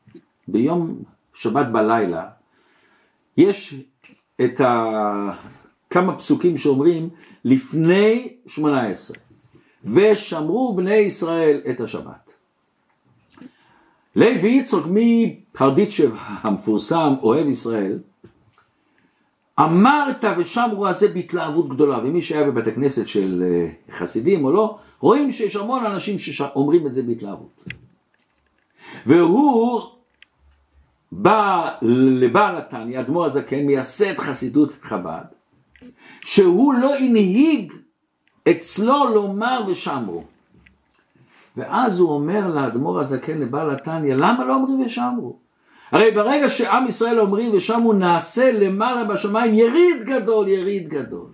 [0.48, 1.02] ביום
[1.34, 2.28] שבת בלילה,
[3.36, 3.74] יש
[4.44, 4.84] את ה...
[5.90, 7.08] כמה פסוקים שאומרים
[7.44, 9.16] לפני שמונה עשרה.
[9.84, 12.30] ושמרו בני ישראל את השבת.
[14.16, 17.98] לוי יצחק מפרדיצ'ב המפורסם, אוהב ישראל,
[19.60, 24.78] אמרת ושמרו על זה בהתלהבות גדולה, ומי שהיה בבית הכנסת של אה, חסידים או לא,
[25.00, 27.64] רואים שיש המון אנשים שאומרים את זה בהתלהבות.
[29.06, 29.82] והוא
[31.12, 31.70] בא
[32.20, 35.24] לבעל נתניה, אדמו"ר הזקן, מייסד חסידות חב"ד,
[36.24, 37.72] שהוא לא הנהיג
[38.50, 40.24] אצלו לומר ושמרו.
[41.56, 45.36] ואז הוא אומר לאדמו"ר הזקן לבעל התניא, למה לא אומרים ושמרו?
[45.92, 51.26] הרי ברגע שעם ישראל אומרים ושמרו נעשה למעלה בשמיים יריד גדול, יריד גדול.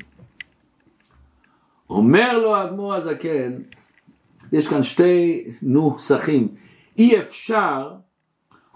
[1.91, 3.53] אומר לו האדמו"ר הזקן,
[4.53, 6.49] יש כאן שתי נוסחים,
[6.99, 7.93] אי אפשר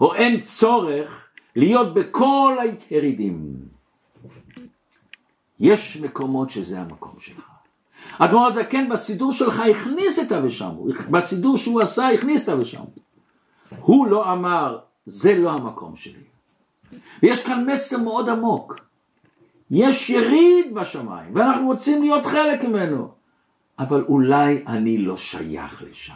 [0.01, 2.57] או אין צורך להיות בכל
[2.89, 3.55] הירידים.
[5.59, 7.51] יש מקומות שזה המקום שלך.
[8.17, 10.71] אדמו"ר הזקן בסידור שלך הכניס את ה"ושם",
[11.11, 12.83] בסידור שהוא עשה הכניס את ה"ושם".
[13.79, 16.23] הוא לא אמר, זה לא המקום שלי.
[17.23, 18.79] ויש כאן מסר מאוד עמוק.
[19.71, 23.11] יש יריד בשמיים, ואנחנו רוצים להיות חלק ממנו,
[23.79, 26.13] אבל אולי אני לא שייך לשם.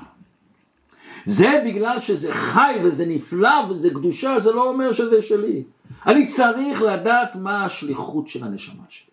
[1.26, 5.64] זה בגלל שזה חי וזה נפלא וזה קדושה, זה לא אומר שזה שלי.
[6.06, 9.12] אני צריך לדעת מה השליחות של הנשמה שלי.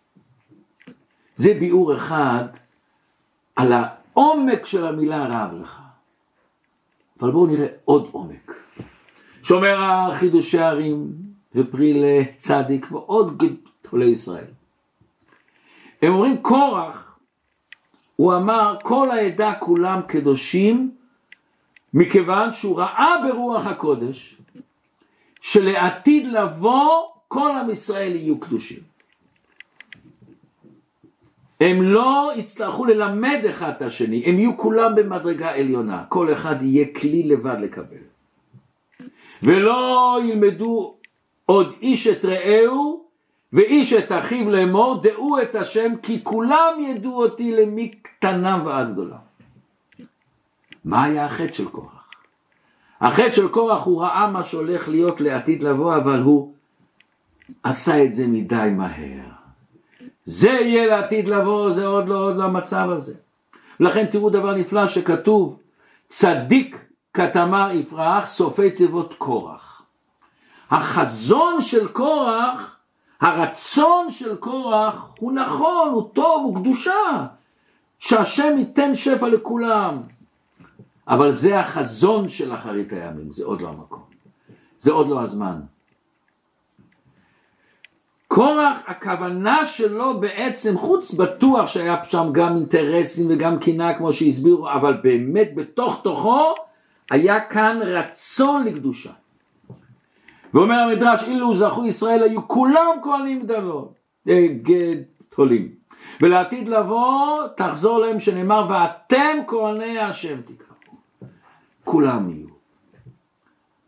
[1.36, 2.44] זה ביאור אחד
[3.56, 5.78] על העומק של המילה רב לך.
[7.20, 8.52] אבל בואו נראה עוד עומק.
[9.42, 11.12] שומר החידושי ערים
[11.54, 14.44] ופרי לצדיק ועוד גדולי ישראל.
[16.02, 17.18] הם אומרים קורח,
[18.16, 20.96] הוא אמר כל העדה כולם קדושים
[21.94, 24.36] מכיוון שהוא ראה ברוח הקודש
[25.40, 28.78] שלעתיד לבוא כל עם ישראל יהיו קדושים.
[31.60, 36.86] הם לא יצטרכו ללמד אחד את השני, הם יהיו כולם במדרגה עליונה, כל אחד יהיה
[36.94, 38.02] כלי לבד לקבל.
[39.42, 40.94] ולא ילמדו
[41.46, 43.04] עוד איש את רעהו
[43.52, 49.16] ואיש את אחיו לאמור, דעו את השם כי כולם ידעו אותי למקטנם ועד גדולה.
[50.84, 52.10] מה היה החטא של קורח?
[53.00, 56.52] החטא של קורח הוא ראה מה שהולך להיות לעתיד לבוא, אבל הוא
[57.62, 59.32] עשה את זה מדי מהר.
[60.24, 63.14] זה יהיה לעתיד לבוא, זה עוד לא, עוד לא המצב הזה.
[63.80, 65.58] לכן תראו דבר נפלא שכתוב,
[66.08, 66.76] צדיק
[67.14, 69.82] כתמר יפרח, סופי תיבות קורח.
[70.70, 72.76] החזון של קורח,
[73.20, 77.26] הרצון של קורח, הוא נכון, הוא טוב, הוא קדושה.
[77.98, 80.02] שהשם ייתן שפע לכולם.
[81.08, 84.02] אבל זה החזון של אחרית הימים, זה עוד לא המקום.
[84.78, 85.60] זה עוד לא הזמן.
[88.28, 94.96] קורח, הכוונה שלו בעצם, חוץ בטוח שהיה שם גם אינטרסים וגם קנאה כמו שהסבירו, אבל
[95.02, 96.54] באמת בתוך תוכו
[97.10, 99.10] היה כאן רצון לקדושה.
[100.54, 103.94] ואומר המדרש, אילו זכו ישראל היו כולם כהנים גדולות,
[104.28, 104.46] אה,
[105.32, 105.68] גדולים.
[106.20, 110.71] ולעתיד לבוא תחזור להם שנאמר ואתם כהני השם תקראו.
[111.84, 112.52] כולם יהיו.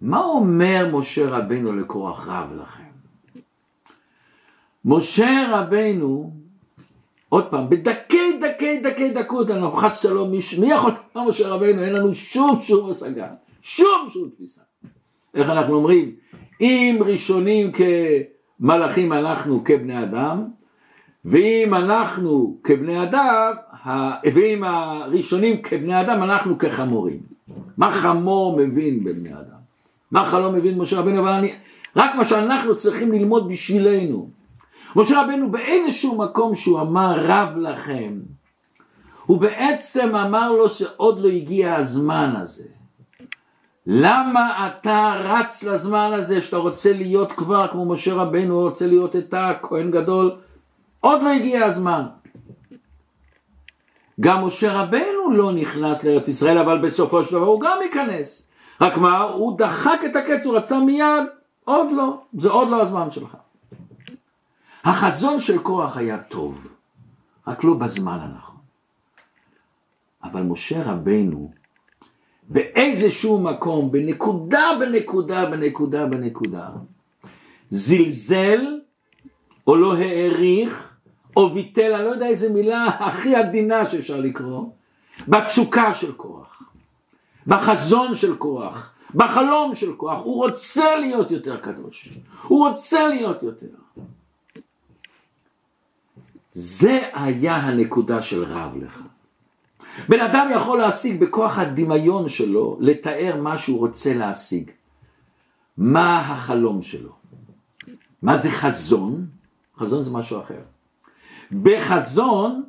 [0.00, 2.85] מה אומר משה רבנו לקורח רב לכם?
[4.85, 6.33] משה רבנו,
[7.28, 11.83] עוד פעם, בדקי דקי דקי דקות, אנחנו חס שלום, מי, מי יכול לומר משה רבנו,
[11.83, 13.28] אין לנו שום שום השגה,
[13.62, 14.61] שום שום תפיסה.
[15.35, 16.14] איך אנחנו אומרים?
[16.61, 20.44] אם ראשונים כמלאכים אנחנו כבני אדם,
[21.24, 23.52] ואם אנחנו כבני אדם,
[24.35, 27.33] ואם הראשונים כבני אדם, אנחנו כחמורים.
[27.76, 29.64] מה חמור מבין בבני אדם?
[30.11, 31.20] מה חלום מבין משה רבנו?
[31.20, 31.52] אבל אני,
[31.96, 34.28] רק מה שאנחנו צריכים ללמוד בשבילנו.
[34.96, 38.20] משה רבנו באיזשהו מקום שהוא אמר רב לכם,
[39.26, 42.64] הוא בעצם אמר לו שעוד לא הגיע הזמן הזה.
[43.87, 49.35] למה אתה רץ לזמן הזה שאתה רוצה להיות כבר כמו משה רבנו, רוצה להיות את
[49.35, 50.37] הכהן גדול?
[51.00, 52.02] עוד לא הגיע הזמן.
[54.20, 58.48] גם משה רבנו לא נכנס לארץ ישראל, אבל בסופו של דבר הוא גם ייכנס.
[58.81, 61.24] רק מה, הוא דחק את הקץ, הוא רצה מיד,
[61.64, 63.37] עוד לא, זה עוד לא הזמן שלך.
[64.85, 66.66] החזון של כוח היה טוב,
[67.46, 68.57] רק לא בזמן הנכון.
[70.24, 71.53] אבל משה רבנו,
[72.48, 76.68] באיזשהו מקום, בנקודה בנקודה בנקודה בנקודה,
[77.70, 78.81] זלזל
[79.66, 80.93] או לא העריך
[81.36, 84.66] או ביטל, אני לא יודע איזה מילה הכי עדינה שאפשר לקרוא,
[85.28, 86.62] בתשוקה של כוח,
[87.46, 92.08] בחזון של כוח, בחלום של כוח, הוא רוצה להיות יותר קדוש,
[92.48, 93.66] הוא רוצה להיות יותר.
[96.52, 98.98] זה היה הנקודה של רב לך.
[100.08, 104.70] בן אדם יכול להשיג בכוח הדמיון שלו, לתאר מה שהוא רוצה להשיג.
[105.76, 107.12] מה החלום שלו?
[108.22, 109.26] מה זה חזון?
[109.78, 110.60] חזון זה משהו אחר.
[111.52, 112.62] בחזון,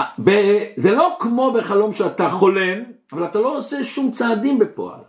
[0.00, 0.30] ב,
[0.76, 5.00] זה לא כמו בחלום שאתה חולם, אבל אתה לא עושה שום צעדים בפועל.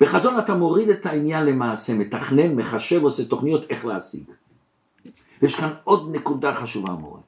[0.00, 4.24] בחזון אתה מוריד את העניין למעשה, מתכנן, מחשב, עושה תוכניות איך להשיג.
[5.42, 7.20] יש כאן עוד נקודה חשובה מאוד.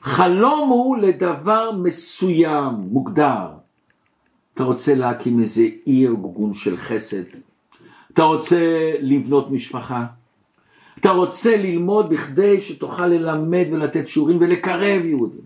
[0.00, 3.48] חלום הוא לדבר מסוים, מוגדר.
[4.54, 7.22] אתה רוצה להקים איזה עיר גון של חסד,
[8.12, 10.06] אתה רוצה לבנות משפחה,
[11.00, 15.44] אתה רוצה ללמוד בכדי שתוכל ללמד ולתת שיעורים ולקרב יהודים,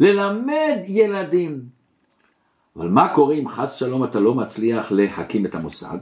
[0.00, 1.60] ללמד ילדים.
[2.76, 5.98] אבל מה קורה אם חס שלום אתה לא מצליח להקים את המוסד?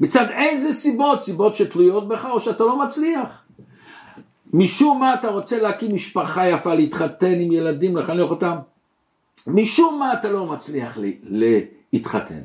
[0.00, 1.22] מצד איזה סיבות?
[1.22, 3.42] סיבות שתלויות בך או שאתה לא מצליח.
[4.52, 8.56] משום מה אתה רוצה להקים משפחה יפה, להתחתן עם ילדים, לחנך אותם?
[9.46, 10.98] משום מה אתה לא מצליח
[11.92, 12.40] להתחתן.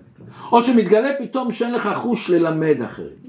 [0.51, 3.22] או שמתגלה פתאום שאין לך חוש ללמד אחרים.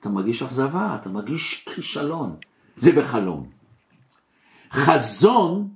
[0.00, 2.36] אתה מרגיש אכזבה, אתה מרגיש כישלון.
[2.76, 3.46] זה בחלום.
[4.72, 5.68] חזון,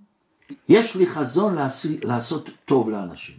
[0.69, 1.57] יש לי חזון
[2.03, 3.37] לעשות טוב לאנשים.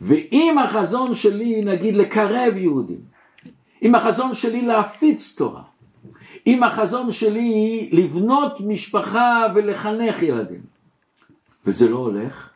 [0.00, 3.00] ואם החזון שלי, נגיד, לקרב יהודים,
[3.82, 5.62] אם החזון שלי להפיץ תורה,
[6.46, 10.62] אם החזון שלי לבנות משפחה ולחנך ילדים,
[11.66, 12.50] וזה לא הולך,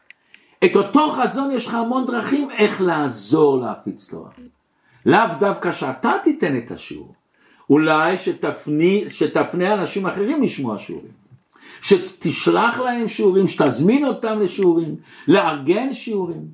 [0.65, 4.31] את אותו חזון יש לך המון דרכים איך לעזור להפיץ תורה.
[5.07, 7.15] לאו דווקא שאתה תיתן את השיעור,
[7.71, 11.11] אולי שתפני, שתפנה אנשים אחרים לשמוע שיעורים,
[11.83, 14.97] שתשלח להם שיעורים, שתזמין אותם לשיעורים,
[15.29, 16.49] לארגן שיעורים.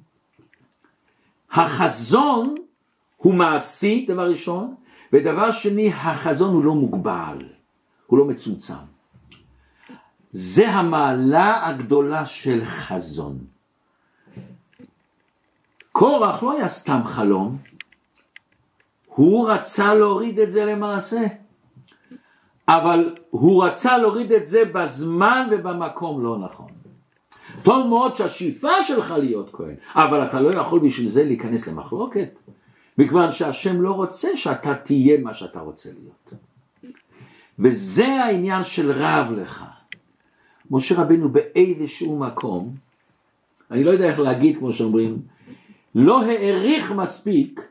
[1.50, 2.54] החזון
[3.16, 4.74] הוא מעשי, דבר ראשון,
[5.12, 7.38] ודבר שני, החזון הוא לא מוגבל,
[8.06, 8.74] הוא לא מצומצם.
[10.30, 13.38] זה המעלה הגדולה של חזון.
[15.92, 17.58] קורח לא היה סתם חלום,
[19.18, 21.26] הוא רצה להוריד את זה למעשה.
[22.68, 26.70] אבל הוא רצה להוריד את זה בזמן ובמקום לא נכון.
[27.62, 32.38] טוב מאוד שהשאיפה שלך להיות כהן, אבל אתה לא יכול בשביל זה להיכנס למחלוקת,
[32.98, 36.42] מכיוון שהשם לא רוצה שאתה תהיה מה שאתה רוצה להיות.
[37.58, 39.64] וזה העניין של רב לך.
[40.70, 42.74] משה רבינו באיזשהו מקום,
[43.70, 45.18] אני לא יודע איך להגיד כמו שאומרים,
[45.94, 47.67] לא העריך מספיק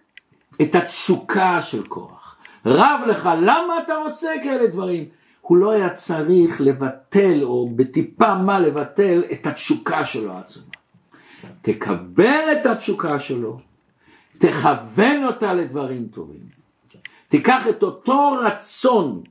[0.62, 2.36] את התשוקה של כוח.
[2.66, 5.06] רב לך, למה אתה רוצה כאלה דברים?
[5.42, 10.66] הוא לא היה צריך לבטל או בטיפה מה לבטל את התשוקה שלו העצומה.
[11.62, 13.60] תקבל את התשוקה שלו,
[14.38, 16.58] תכוון אותה לדברים טובים.
[17.30, 19.22] תיקח את אותו רצון,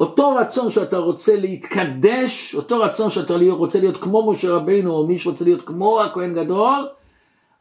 [0.00, 5.18] אותו רצון שאתה רוצה להתקדש, אותו רצון שאתה רוצה להיות כמו משה רבינו או מי
[5.18, 6.88] שרוצה להיות כמו הכהן גדול,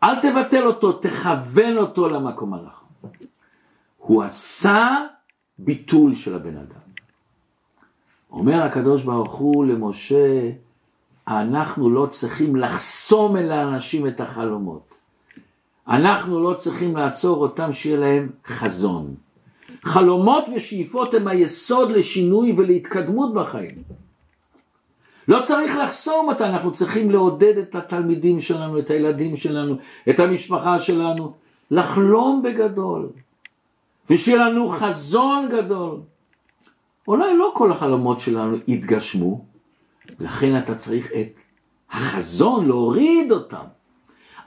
[0.04, 2.85] אל תבטל אותו, תכוון אותו למקום הנכון.
[4.06, 5.06] הוא עשה
[5.60, 6.86] ביטול של הבן אדם.
[8.32, 10.52] אומר הקדוש ברוך הוא למשה,
[11.28, 14.94] אנחנו לא צריכים לחסום אל האנשים את החלומות.
[15.88, 19.16] אנחנו לא צריכים לעצור אותם שיהיה להם חזון.
[19.84, 23.84] חלומות ושאיפות הם היסוד לשינוי ולהתקדמות בחיים.
[25.28, 29.76] לא צריך לחסום אותה, אנחנו צריכים לעודד את התלמידים שלנו, את הילדים שלנו,
[30.10, 31.34] את המשפחה שלנו,
[31.72, 33.10] לחלום בגדול,
[34.10, 36.02] ושיהיה לנו חזון גדול.
[37.08, 39.46] אולי לא כל החלומות שלנו יתגשמו,
[40.20, 41.40] לכן אתה צריך את
[41.92, 43.66] החזון, להוריד אותם,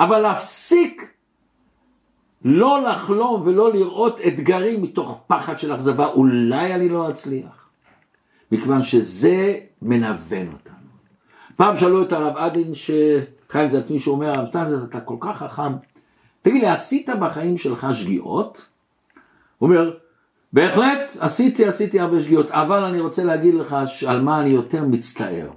[0.01, 1.13] אבל להפסיק
[2.45, 7.69] לא לחלום ולא לראות אתגרים מתוך פחד של אכזבה, אולי אני לא אצליח,
[8.53, 10.89] מכיוון שזה מנוון אותנו.
[11.57, 15.73] פעם שאלו את הרב עדין, שחיים זה עצמי שאומר, הרב שטיינזרט אתה כל כך חכם,
[16.43, 18.67] תגיד לי, עשית בחיים שלך שגיאות?
[19.61, 19.95] אומר,
[20.53, 25.51] בהחלט עשיתי, עשיתי הרבה שגיאות, אבל אני רוצה להגיד לך על מה אני יותר מצטער.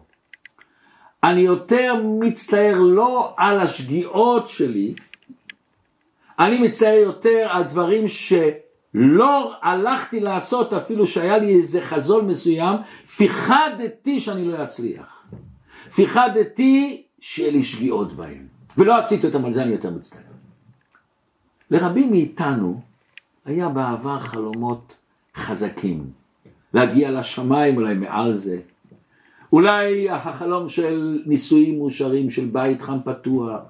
[1.23, 4.93] אני יותר מצטער לא על השגיאות שלי,
[6.39, 12.77] אני מצטער יותר על דברים שלא הלכתי לעשות אפילו שהיה לי איזה חזון מסוים,
[13.15, 15.25] פיחדתי שאני לא אצליח.
[15.95, 18.47] פיחדתי שיהיה לי שגיאות בהם,
[18.77, 20.21] ולא עשיתי אותם, על זה אני יותר מצטער.
[21.71, 22.81] לרבים מאיתנו
[23.45, 24.95] היה בעבר חלומות
[25.35, 26.03] חזקים,
[26.73, 28.59] להגיע לשמיים אולי מעל זה,
[29.53, 33.61] אולי החלום של נישואים מאושרים, של בית חם פתוח,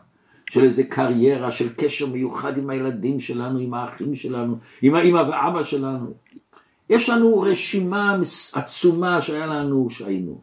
[0.49, 5.63] של איזה קריירה, של קשר מיוחד עם הילדים שלנו, עם האחים שלנו, עם האמא ואבא
[5.63, 6.13] שלנו.
[6.89, 8.17] יש לנו רשימה
[8.53, 10.41] עצומה שהיה לנו, שהיינו.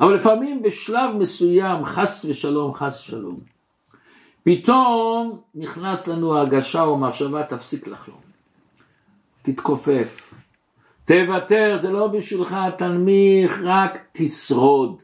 [0.00, 3.40] אבל לפעמים בשלב מסוים, חס ושלום, חס ושלום,
[4.42, 8.31] פתאום נכנס לנו הרגשה או מחשבה, תפסיק לחלום.
[9.42, 10.34] תתכופף.
[11.04, 15.02] תוותר, זה לא בשבילך, תנמיך, רק תשרוד.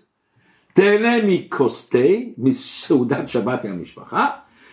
[0.72, 1.98] תהנה מכוס תה,
[2.38, 4.30] מסעודת שבת עם המשפחה,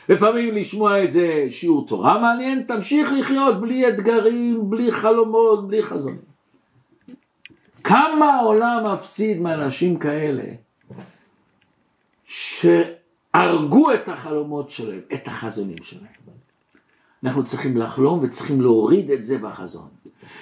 [0.09, 6.35] לפעמים לשמוע איזה שיעור תורה מעניין, תמשיך לחיות בלי אתגרים, בלי חלומות, בלי חזונים.
[7.83, 10.43] כמה העולם מפסיד מאנשים כאלה
[12.25, 16.14] שהרגו את החלומות שלהם, את החזונים שלהם.
[17.25, 19.87] אנחנו צריכים לחלום וצריכים להוריד את זה בחזון.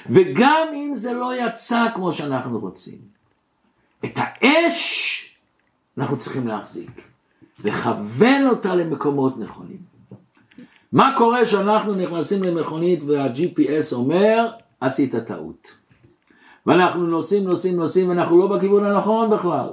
[0.10, 2.98] וגם אם זה לא יצא כמו שאנחנו רוצים,
[4.06, 5.20] את האש
[5.98, 7.02] אנחנו צריכים להחזיק.
[7.64, 9.78] לכוון אותה למקומות נכונים.
[10.92, 14.48] מה קורה כשאנחנו נכנסים למכונית וה-GPS אומר
[14.82, 15.68] עשית טעות
[16.66, 19.70] ואנחנו נוסעים נוסעים נוסעים ואנחנו לא בכיוון הנכון בכלל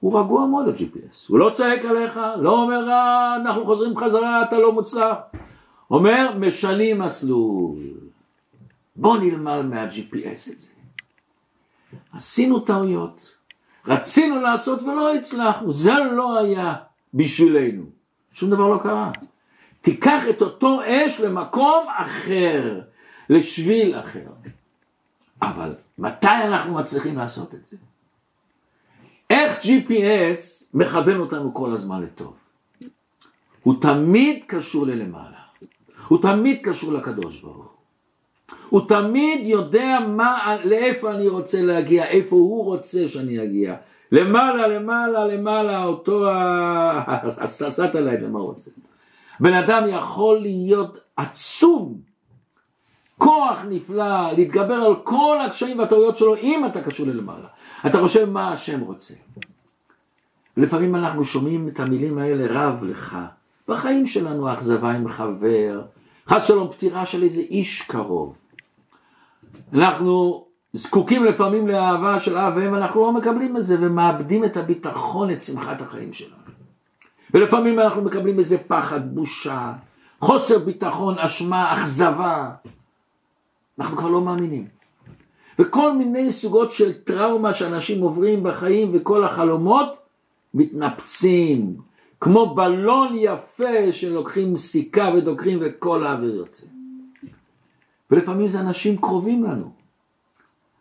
[0.00, 4.58] הוא רגוע מאוד ה-GPS, הוא לא צועק עליך, לא אומר אה, אנחנו חוזרים חזרה אתה
[4.58, 5.16] לא מוצלח
[5.90, 7.78] אומר משנים מסלול.
[8.96, 10.68] בוא נלמד מה-GPS את זה.
[12.12, 13.34] עשינו טעויות.
[13.86, 15.72] רצינו לעשות ולא הצלחנו.
[15.72, 16.74] זה לא היה
[17.14, 17.84] בשבילנו.
[18.32, 19.10] שום דבר לא קרה.
[19.80, 22.80] תיקח את אותו אש למקום אחר,
[23.30, 24.28] לשביל אחר.
[25.42, 27.76] אבל מתי אנחנו מצליחים לעשות את זה?
[29.30, 32.36] איך GPS מכוון אותנו כל הזמן לטוב?
[33.62, 35.41] הוא תמיד קשור ללמעלה,
[36.12, 37.64] הוא תמיד קשור לקדוש ברוך הוא.
[38.68, 43.74] הוא תמיד יודע מה, לאיפה אני רוצה להגיע, איפה הוא רוצה שאני אגיע.
[44.12, 46.30] למעלה, למעלה, למעלה, אותו
[47.40, 48.70] ה satellite, למה הוא רוצה.
[49.40, 51.94] בן אדם יכול להיות עצום,
[53.18, 57.48] כוח נפלא, להתגבר על כל הקשיים והטעויות שלו אם אתה קשור ללמעלה.
[57.86, 59.14] אתה חושב מה השם רוצה.
[60.56, 63.18] לפעמים אנחנו שומעים את המילים האלה רב לך.
[63.68, 65.82] בחיים שלנו אכזבה עם חבר,
[66.28, 68.34] חס שלום פטירה של איזה איש קרוב.
[69.72, 75.30] אנחנו זקוקים לפעמים לאהבה של אב ואם אנחנו לא מקבלים את זה ומאבדים את הביטחון,
[75.30, 76.42] את שמחת החיים שלנו.
[77.34, 79.72] ולפעמים אנחנו מקבלים איזה פחד, בושה,
[80.20, 82.50] חוסר ביטחון, אשמה, אכזבה.
[83.78, 84.66] אנחנו כבר לא מאמינים.
[85.58, 89.98] וכל מיני סוגות של טראומה שאנשים עוברים בחיים וכל החלומות
[90.54, 91.76] מתנפצים,
[92.22, 96.66] כמו בלון יפה שלוקחים סיכה ודוקרים וכל האוויר יוצא.
[98.10, 99.72] ולפעמים זה אנשים קרובים לנו,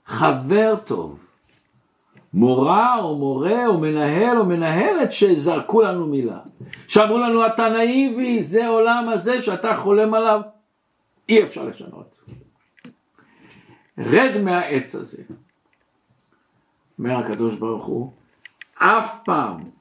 [0.05, 1.19] חבר טוב,
[2.33, 6.39] מורה או מורה או מנהל או מנהלת שזרקו לנו מילה.
[6.87, 10.41] שאמרו לנו אתה נאיבי, זה עולם הזה שאתה חולם עליו,
[11.29, 12.19] אי אפשר לשנות.
[13.97, 15.23] רד מהעץ הזה.
[16.99, 18.11] אומר הקדוש ברוך הוא,
[18.75, 19.80] אף פעם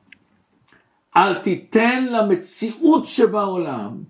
[1.16, 4.02] אל תיתן למציאות שבעולם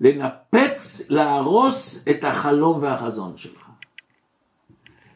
[0.00, 3.68] לנפץ, להרוס את החלום והחזון שלך.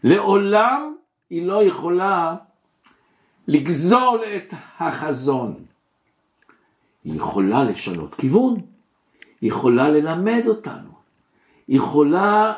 [0.04, 0.94] לעולם
[1.30, 2.36] היא לא יכולה
[3.48, 5.64] לגזול את החזון.
[7.04, 8.60] היא יכולה לשנות כיוון,
[9.40, 10.90] היא יכולה ללמד אותנו,
[11.68, 12.52] היא יכולה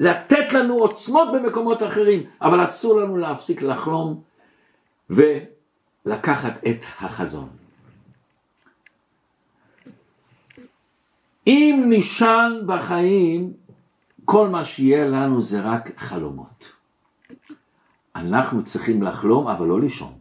[0.00, 4.22] לתת לנו עוצמות במקומות אחרים, אבל אסור לנו להפסיק לחלום
[5.10, 7.63] ולקחת את החזון.
[11.46, 13.52] אם נשען בחיים,
[14.24, 16.64] כל מה שיהיה לנו זה רק חלומות.
[18.16, 20.12] אנחנו צריכים לחלום אבל לא לישון.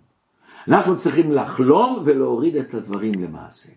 [0.68, 3.70] אנחנו צריכים לחלום ולהוריד את הדברים למעשה.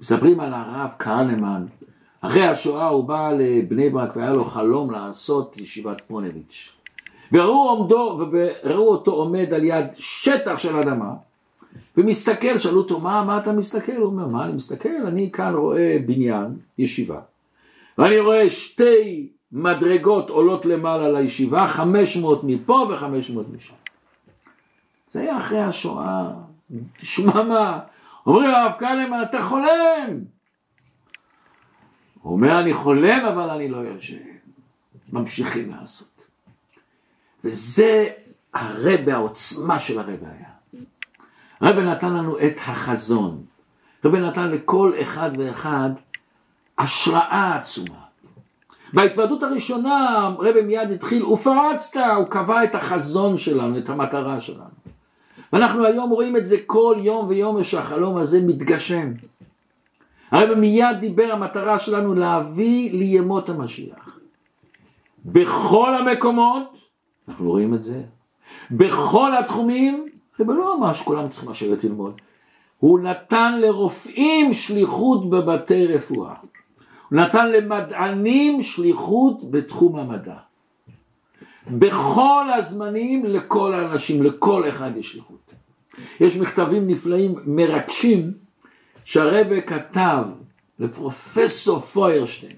[0.00, 1.64] מספרים על הרב קרנמן,
[2.20, 6.72] אחרי השואה הוא בא לבני ברק והיה לו חלום לעשות ישיבת פונביץ'.
[7.32, 11.14] וראו, עומדו, וראו אותו עומד על יד שטח של אדמה
[11.96, 13.96] ומסתכל, שאלו אותו מה, מה אתה מסתכל?
[13.96, 15.06] הוא אומר מה אני מסתכל?
[15.06, 17.20] אני כאן רואה בניין, ישיבה
[17.98, 23.74] ואני רואה שתי מדרגות עולות למעלה לישיבה, 500 מפה ו-500 משם.
[25.10, 26.30] זה היה אחרי השואה,
[26.98, 27.80] שממה.
[28.26, 30.20] אומרים הרב קלמן, אתה חולם.
[32.22, 34.16] הוא אומר, אני חולם, אבל אני לא יושב.
[35.12, 36.24] ממשיכים לעשות.
[37.44, 38.10] וזה
[38.54, 40.51] הרבה, העוצמה של הרבה היה.
[41.62, 43.44] הרבה נתן לנו את החזון.
[44.04, 45.90] הרבה נתן לכל אחד ואחד
[46.78, 48.02] השראה עצומה.
[48.92, 54.64] בהתוועדות הראשונה רבי מיד התחיל, ופרצת, הוא קבע את החזון שלנו, את המטרה שלנו.
[55.52, 59.12] ואנחנו היום רואים את זה כל יום ויום שהחלום הזה מתגשם.
[60.30, 64.18] הרבי מיד דיבר, המטרה שלנו להביא לימות המשיח.
[65.24, 66.76] בכל המקומות,
[67.28, 68.02] אנחנו רואים את זה,
[68.70, 70.11] בכל התחומים,
[70.42, 72.20] רבי לא אמר שכולם צריכים לשבת ללמוד.
[72.78, 76.34] הוא נתן לרופאים שליחות בבתי רפואה.
[77.12, 80.36] נתן למדענים שליחות בתחום המדע.
[81.70, 85.50] בכל הזמנים לכל האנשים, לכל אחד יש שליחות.
[86.20, 88.32] יש מכתבים נפלאים, מרגשים,
[89.04, 90.24] שהרבה כתב
[90.78, 92.56] לפרופסור פוירשטיין,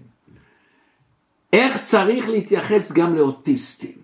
[1.53, 4.04] איך צריך להתייחס גם לאוטיסטים.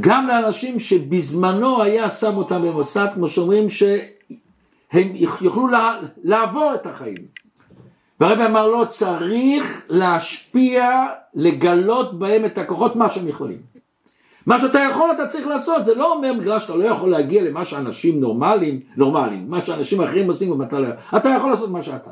[0.00, 5.68] גם לאנשים שבזמנו היה שם אותם במוסד, כמו שאומרים, שהם יוכלו
[6.24, 7.36] לעבור את החיים.
[8.20, 13.58] והרבי אמר לו, צריך להשפיע, לגלות בהם את הכוחות, מה שהם יכולים.
[14.46, 17.64] מה שאתה יכול אתה צריך לעשות, זה לא אומר בגלל שאתה לא יכול להגיע למה
[17.64, 22.10] שאנשים נורמליים, נורמליים, מה שאנשים אחרים עושים ואתה לא אתה יכול לעשות מה שאתה.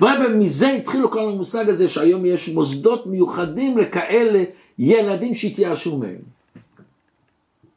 [0.00, 4.44] ורבי מזה התחילו כל המושג הזה שהיום יש מוסדות מיוחדים לכאלה
[4.78, 6.35] ילדים שהתייאשו מהם.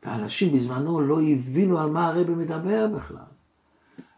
[0.03, 3.17] האנשים בזמנו לא הבינו על מה הרבי מדבר בכלל.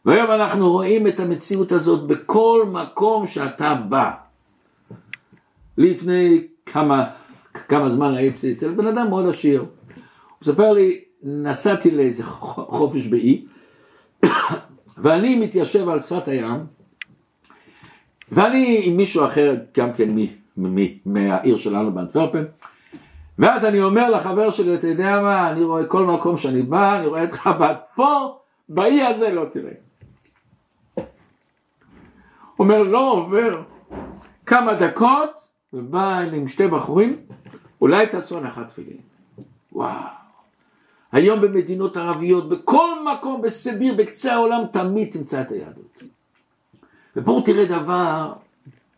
[0.05, 4.11] והיום אנחנו רואים את המציאות הזאת בכל מקום שאתה בא.
[5.77, 7.09] לפני כמה,
[7.53, 9.59] כמה זמן הייתי אצל בן אדם מאוד עשיר.
[9.59, 9.67] הוא
[10.41, 13.45] מספר לי, נסעתי לאיזה חופש באי,
[15.03, 16.59] ואני מתיישב על שפת הים,
[18.31, 20.09] ואני עם מישהו אחר, גם כן
[21.05, 22.43] מהעיר שלנו באנטוורפן,
[23.41, 27.07] ואז אני אומר לחבר שלי, אתה יודע מה, אני רואה כל מקום שאני בא, אני
[27.07, 28.37] רואה את חב"ד פה,
[28.69, 29.71] באי הזה לא תראה.
[32.59, 33.61] אומר, לא עובר
[34.45, 35.29] כמה דקות,
[35.73, 37.17] ובא עם שתי בחורים,
[37.81, 38.97] אולי תעשו הנחת תפילין.
[39.71, 39.93] וואו.
[41.11, 46.03] היום במדינות ערביות, בכל מקום, בסיביר, בקצה העולם, תמיד תמצא את היהדות.
[47.15, 48.33] ובואו תראה דבר,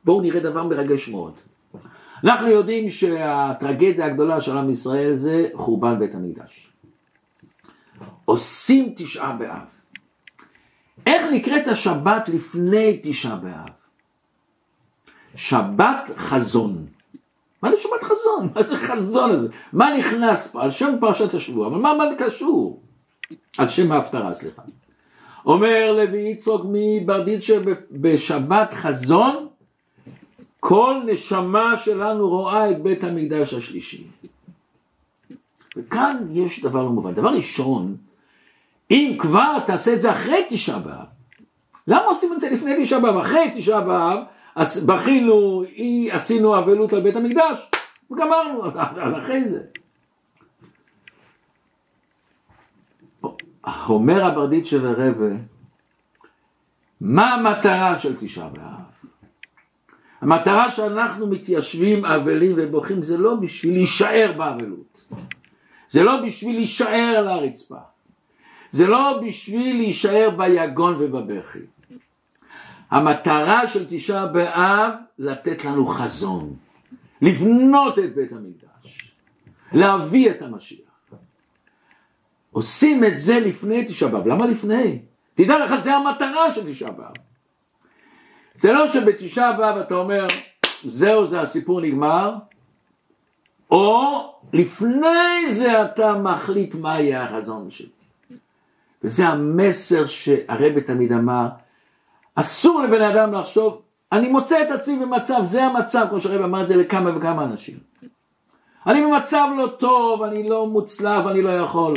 [0.03, 1.33] בואו נראה דבר מרגש מאוד.
[2.23, 6.71] אנחנו יודעים שהטרגדיה הגדולה של עם ישראל זה חורבן בית המקדש.
[8.25, 9.65] עושים תשעה באב.
[11.05, 13.69] איך נקראת השבת לפני תשעה באב?
[15.35, 16.85] שבת חזון.
[17.61, 18.49] מה זה שבת חזון?
[18.55, 19.49] מה זה חזון הזה?
[19.73, 20.63] מה נכנס פה?
[20.63, 22.81] על שם פרשת השבוע, אבל מה, מה זה קשור?
[23.57, 24.61] על שם ההפטרה, סליחה.
[25.45, 27.53] אומר לוי יצחוק מברדיצ'ה
[27.91, 29.47] בשבת חזון,
[30.73, 34.07] כל נשמה שלנו רואה את בית המקדש השלישי.
[35.75, 37.13] וכאן יש דבר לא מובן.
[37.13, 37.95] דבר ראשון,
[38.91, 41.05] אם כבר תעשה את זה אחרי תשעה באב,
[41.87, 43.17] למה עושים את זה לפני תשעה באב?
[43.17, 44.19] אחרי תשעה באב,
[44.55, 45.63] אז בכינו,
[46.11, 47.69] עשינו אבלות על בית המקדש,
[48.11, 48.61] וגמרנו,
[49.17, 49.61] אחרי זה.
[53.89, 55.35] אומר הברדיצ'ה ורבה,
[57.01, 58.92] מה המטרה של תשעה באב?
[60.23, 65.05] המטרה שאנחנו מתיישבים אבלים ובוכים זה לא בשביל להישאר באבלות,
[65.89, 67.77] זה לא בשביל להישאר על הרצפה,
[68.71, 71.59] זה לא בשביל להישאר ביגון ובבכי.
[72.91, 76.55] המטרה של תשעה באב לתת לנו חזון,
[77.21, 79.13] לבנות את בית המקדש,
[79.73, 80.79] להביא את המשיח.
[82.51, 84.99] עושים את זה לפני תשעה באב, למה לפני?
[85.33, 87.32] תדע לך, זה המטרה של תשעה באב.
[88.55, 90.27] זה לא שבתשעה באב אתה אומר,
[90.85, 92.35] זהו זה הסיפור נגמר,
[93.71, 97.87] או לפני זה אתה מחליט מה יהיה החזון שלי.
[99.03, 101.47] וזה המסר שהרבא תמיד אמר,
[102.35, 103.81] אסור לבן אדם לחשוב,
[104.11, 107.77] אני מוצא את עצמי במצב, זה המצב, כמו שהרבא אמר את זה לכמה וכמה אנשים.
[108.87, 111.93] אני במצב לא טוב, אני לא מוצלח, אני לא יכול.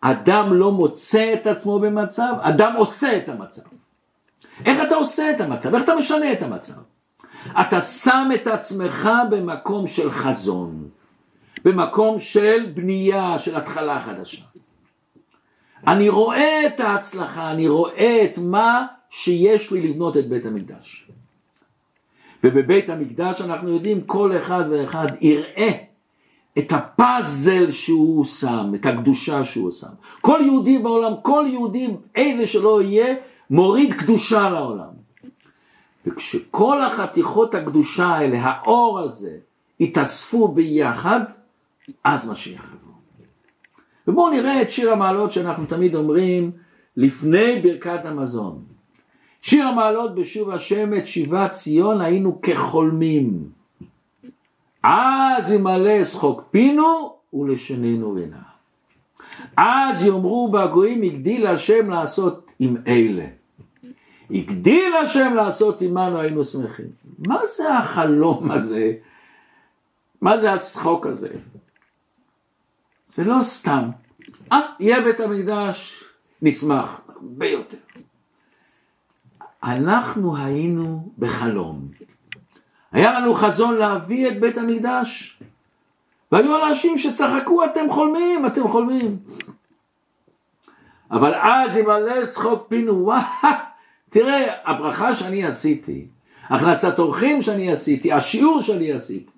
[0.00, 3.77] אדם לא מוצא את עצמו במצב, אדם עושה את המצב.
[4.64, 5.74] איך אתה עושה את המצב?
[5.74, 6.74] איך אתה משנה את המצב?
[7.60, 10.88] אתה שם את עצמך במקום של חזון,
[11.64, 14.42] במקום של בנייה, של התחלה חדשה.
[15.86, 21.08] אני רואה את ההצלחה, אני רואה את מה שיש לי לבנות את בית המקדש.
[22.44, 25.70] ובבית המקדש אנחנו יודעים כל אחד ואחד יראה
[26.58, 29.86] את הפאזל שהוא שם, את הקדושה שהוא שם.
[30.20, 33.14] כל יהודי בעולם, כל יהודי, איזה שלא יהיה,
[33.50, 34.98] מוריד קדושה לעולם.
[36.06, 39.36] וכשכל החתיכות הקדושה האלה, האור הזה,
[39.80, 41.20] יתאספו ביחד,
[42.04, 42.94] אז משיח יבוא.
[44.08, 46.50] ובואו נראה את שיר המעלות שאנחנו תמיד אומרים
[46.96, 48.62] לפני ברכת המזון.
[49.42, 53.50] שיר המעלות בשוב השם את שיבת ציון היינו כחולמים.
[54.82, 58.42] אז ימלא שחוק פינו ולשננו עינה.
[59.56, 63.37] אז יאמרו בגויים הגדיל השם לעשות עם אלה.
[64.30, 66.86] הגדיל השם לעשות עמנו היינו שמחים.
[67.26, 68.92] מה זה החלום הזה?
[70.20, 71.28] מה זה השחוק הזה?
[73.06, 73.82] זה לא סתם.
[74.52, 76.04] אה, יהיה בית המקדש,
[76.42, 77.76] נשמח, הרבה יותר.
[79.62, 81.88] אנחנו היינו בחלום.
[82.92, 85.38] היה לנו חזון להביא את בית המקדש.
[86.32, 89.18] והיו אנשים שצחקו, אתם חולמים, אתם חולמים.
[91.10, 93.22] אבל אז ימלא שחוק פינו, וואו,
[94.10, 96.06] תראה, הברכה שאני עשיתי,
[96.48, 99.30] הכנסת אורחים שאני עשיתי, השיעור שאני עשיתי,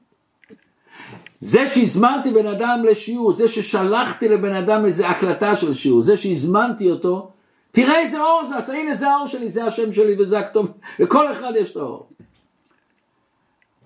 [1.41, 6.91] זה שהזמנתי בן אדם לשיעור, זה ששלחתי לבן אדם איזה הקלטה של שיעור, זה שהזמנתי
[6.91, 7.31] אותו,
[7.73, 10.67] תראה איזה אור זה, אז הנה זה האור שלי, זה השם שלי וזה הכתוב,
[10.99, 12.09] לכל אחד יש את האור.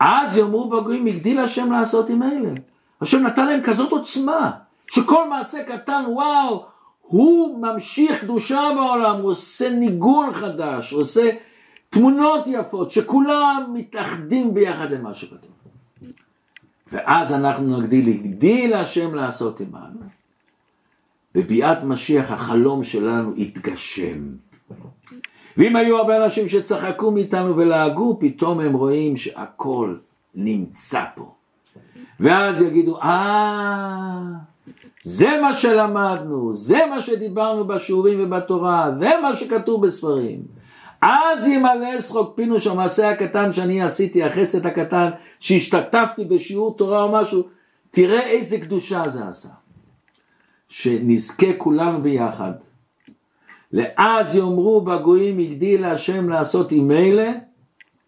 [0.00, 2.50] אז יאמרו בגויים, הגדיל השם לעשות עם אלה.
[3.00, 4.50] השם נתן להם כזאת עוצמה,
[4.86, 6.64] שכל מעשה קטן, וואו,
[7.06, 11.30] הוא ממשיך קדושה בעולם, הוא עושה ניגון חדש, הוא עושה
[11.90, 15.50] תמונות יפות, שכולם מתאחדים ביחד למה שכתוב.
[16.92, 20.00] ואז אנחנו נגדיל, הגדיל השם לעשות עמנו.
[21.34, 24.20] בביאת משיח החלום שלנו יתגשם.
[25.56, 29.96] ואם היו הרבה אנשים שצחקו מאיתנו ולעגו, פתאום הם רואים שהכל
[30.34, 31.34] נמצא פה.
[32.20, 34.22] ואז יגידו, אה,
[35.04, 40.42] זה מה שלמדנו, זה מה שדיברנו בשיעורים ובתורה, זה מה שכתוב בספרים.
[41.02, 47.42] אז ימלא שחוק פינוש המעשה הקטן שאני עשיתי, החסד הקטן, שהשתתפתי בשיעור תורה או משהו,
[47.90, 49.48] תראה איזה קדושה זה עשה.
[50.68, 52.52] שנזכה כולנו ביחד.
[53.72, 57.32] לאז יאמרו בגויים הגדיל השם לעשות עם אלה,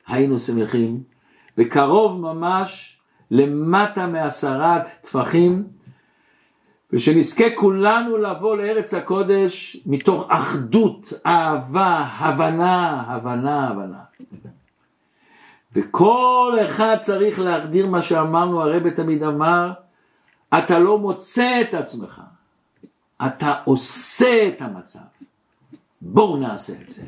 [0.07, 1.01] היינו שמחים.
[1.57, 2.99] בקרוב ממש
[3.31, 5.76] למטה מעשרת טפחים,
[6.93, 14.01] ושנזכה כולנו לבוא לארץ הקודש מתוך אחדות, אהבה, הבנה, הבנה, הבנה.
[15.72, 19.72] וכל אחד צריך להגדיר מה שאמרנו, הרבי תמיד אמר,
[20.59, 22.20] אתה לא מוצא את עצמך,
[23.26, 25.01] אתה עושה את המצב.
[26.01, 27.03] בואו נעשה את זה.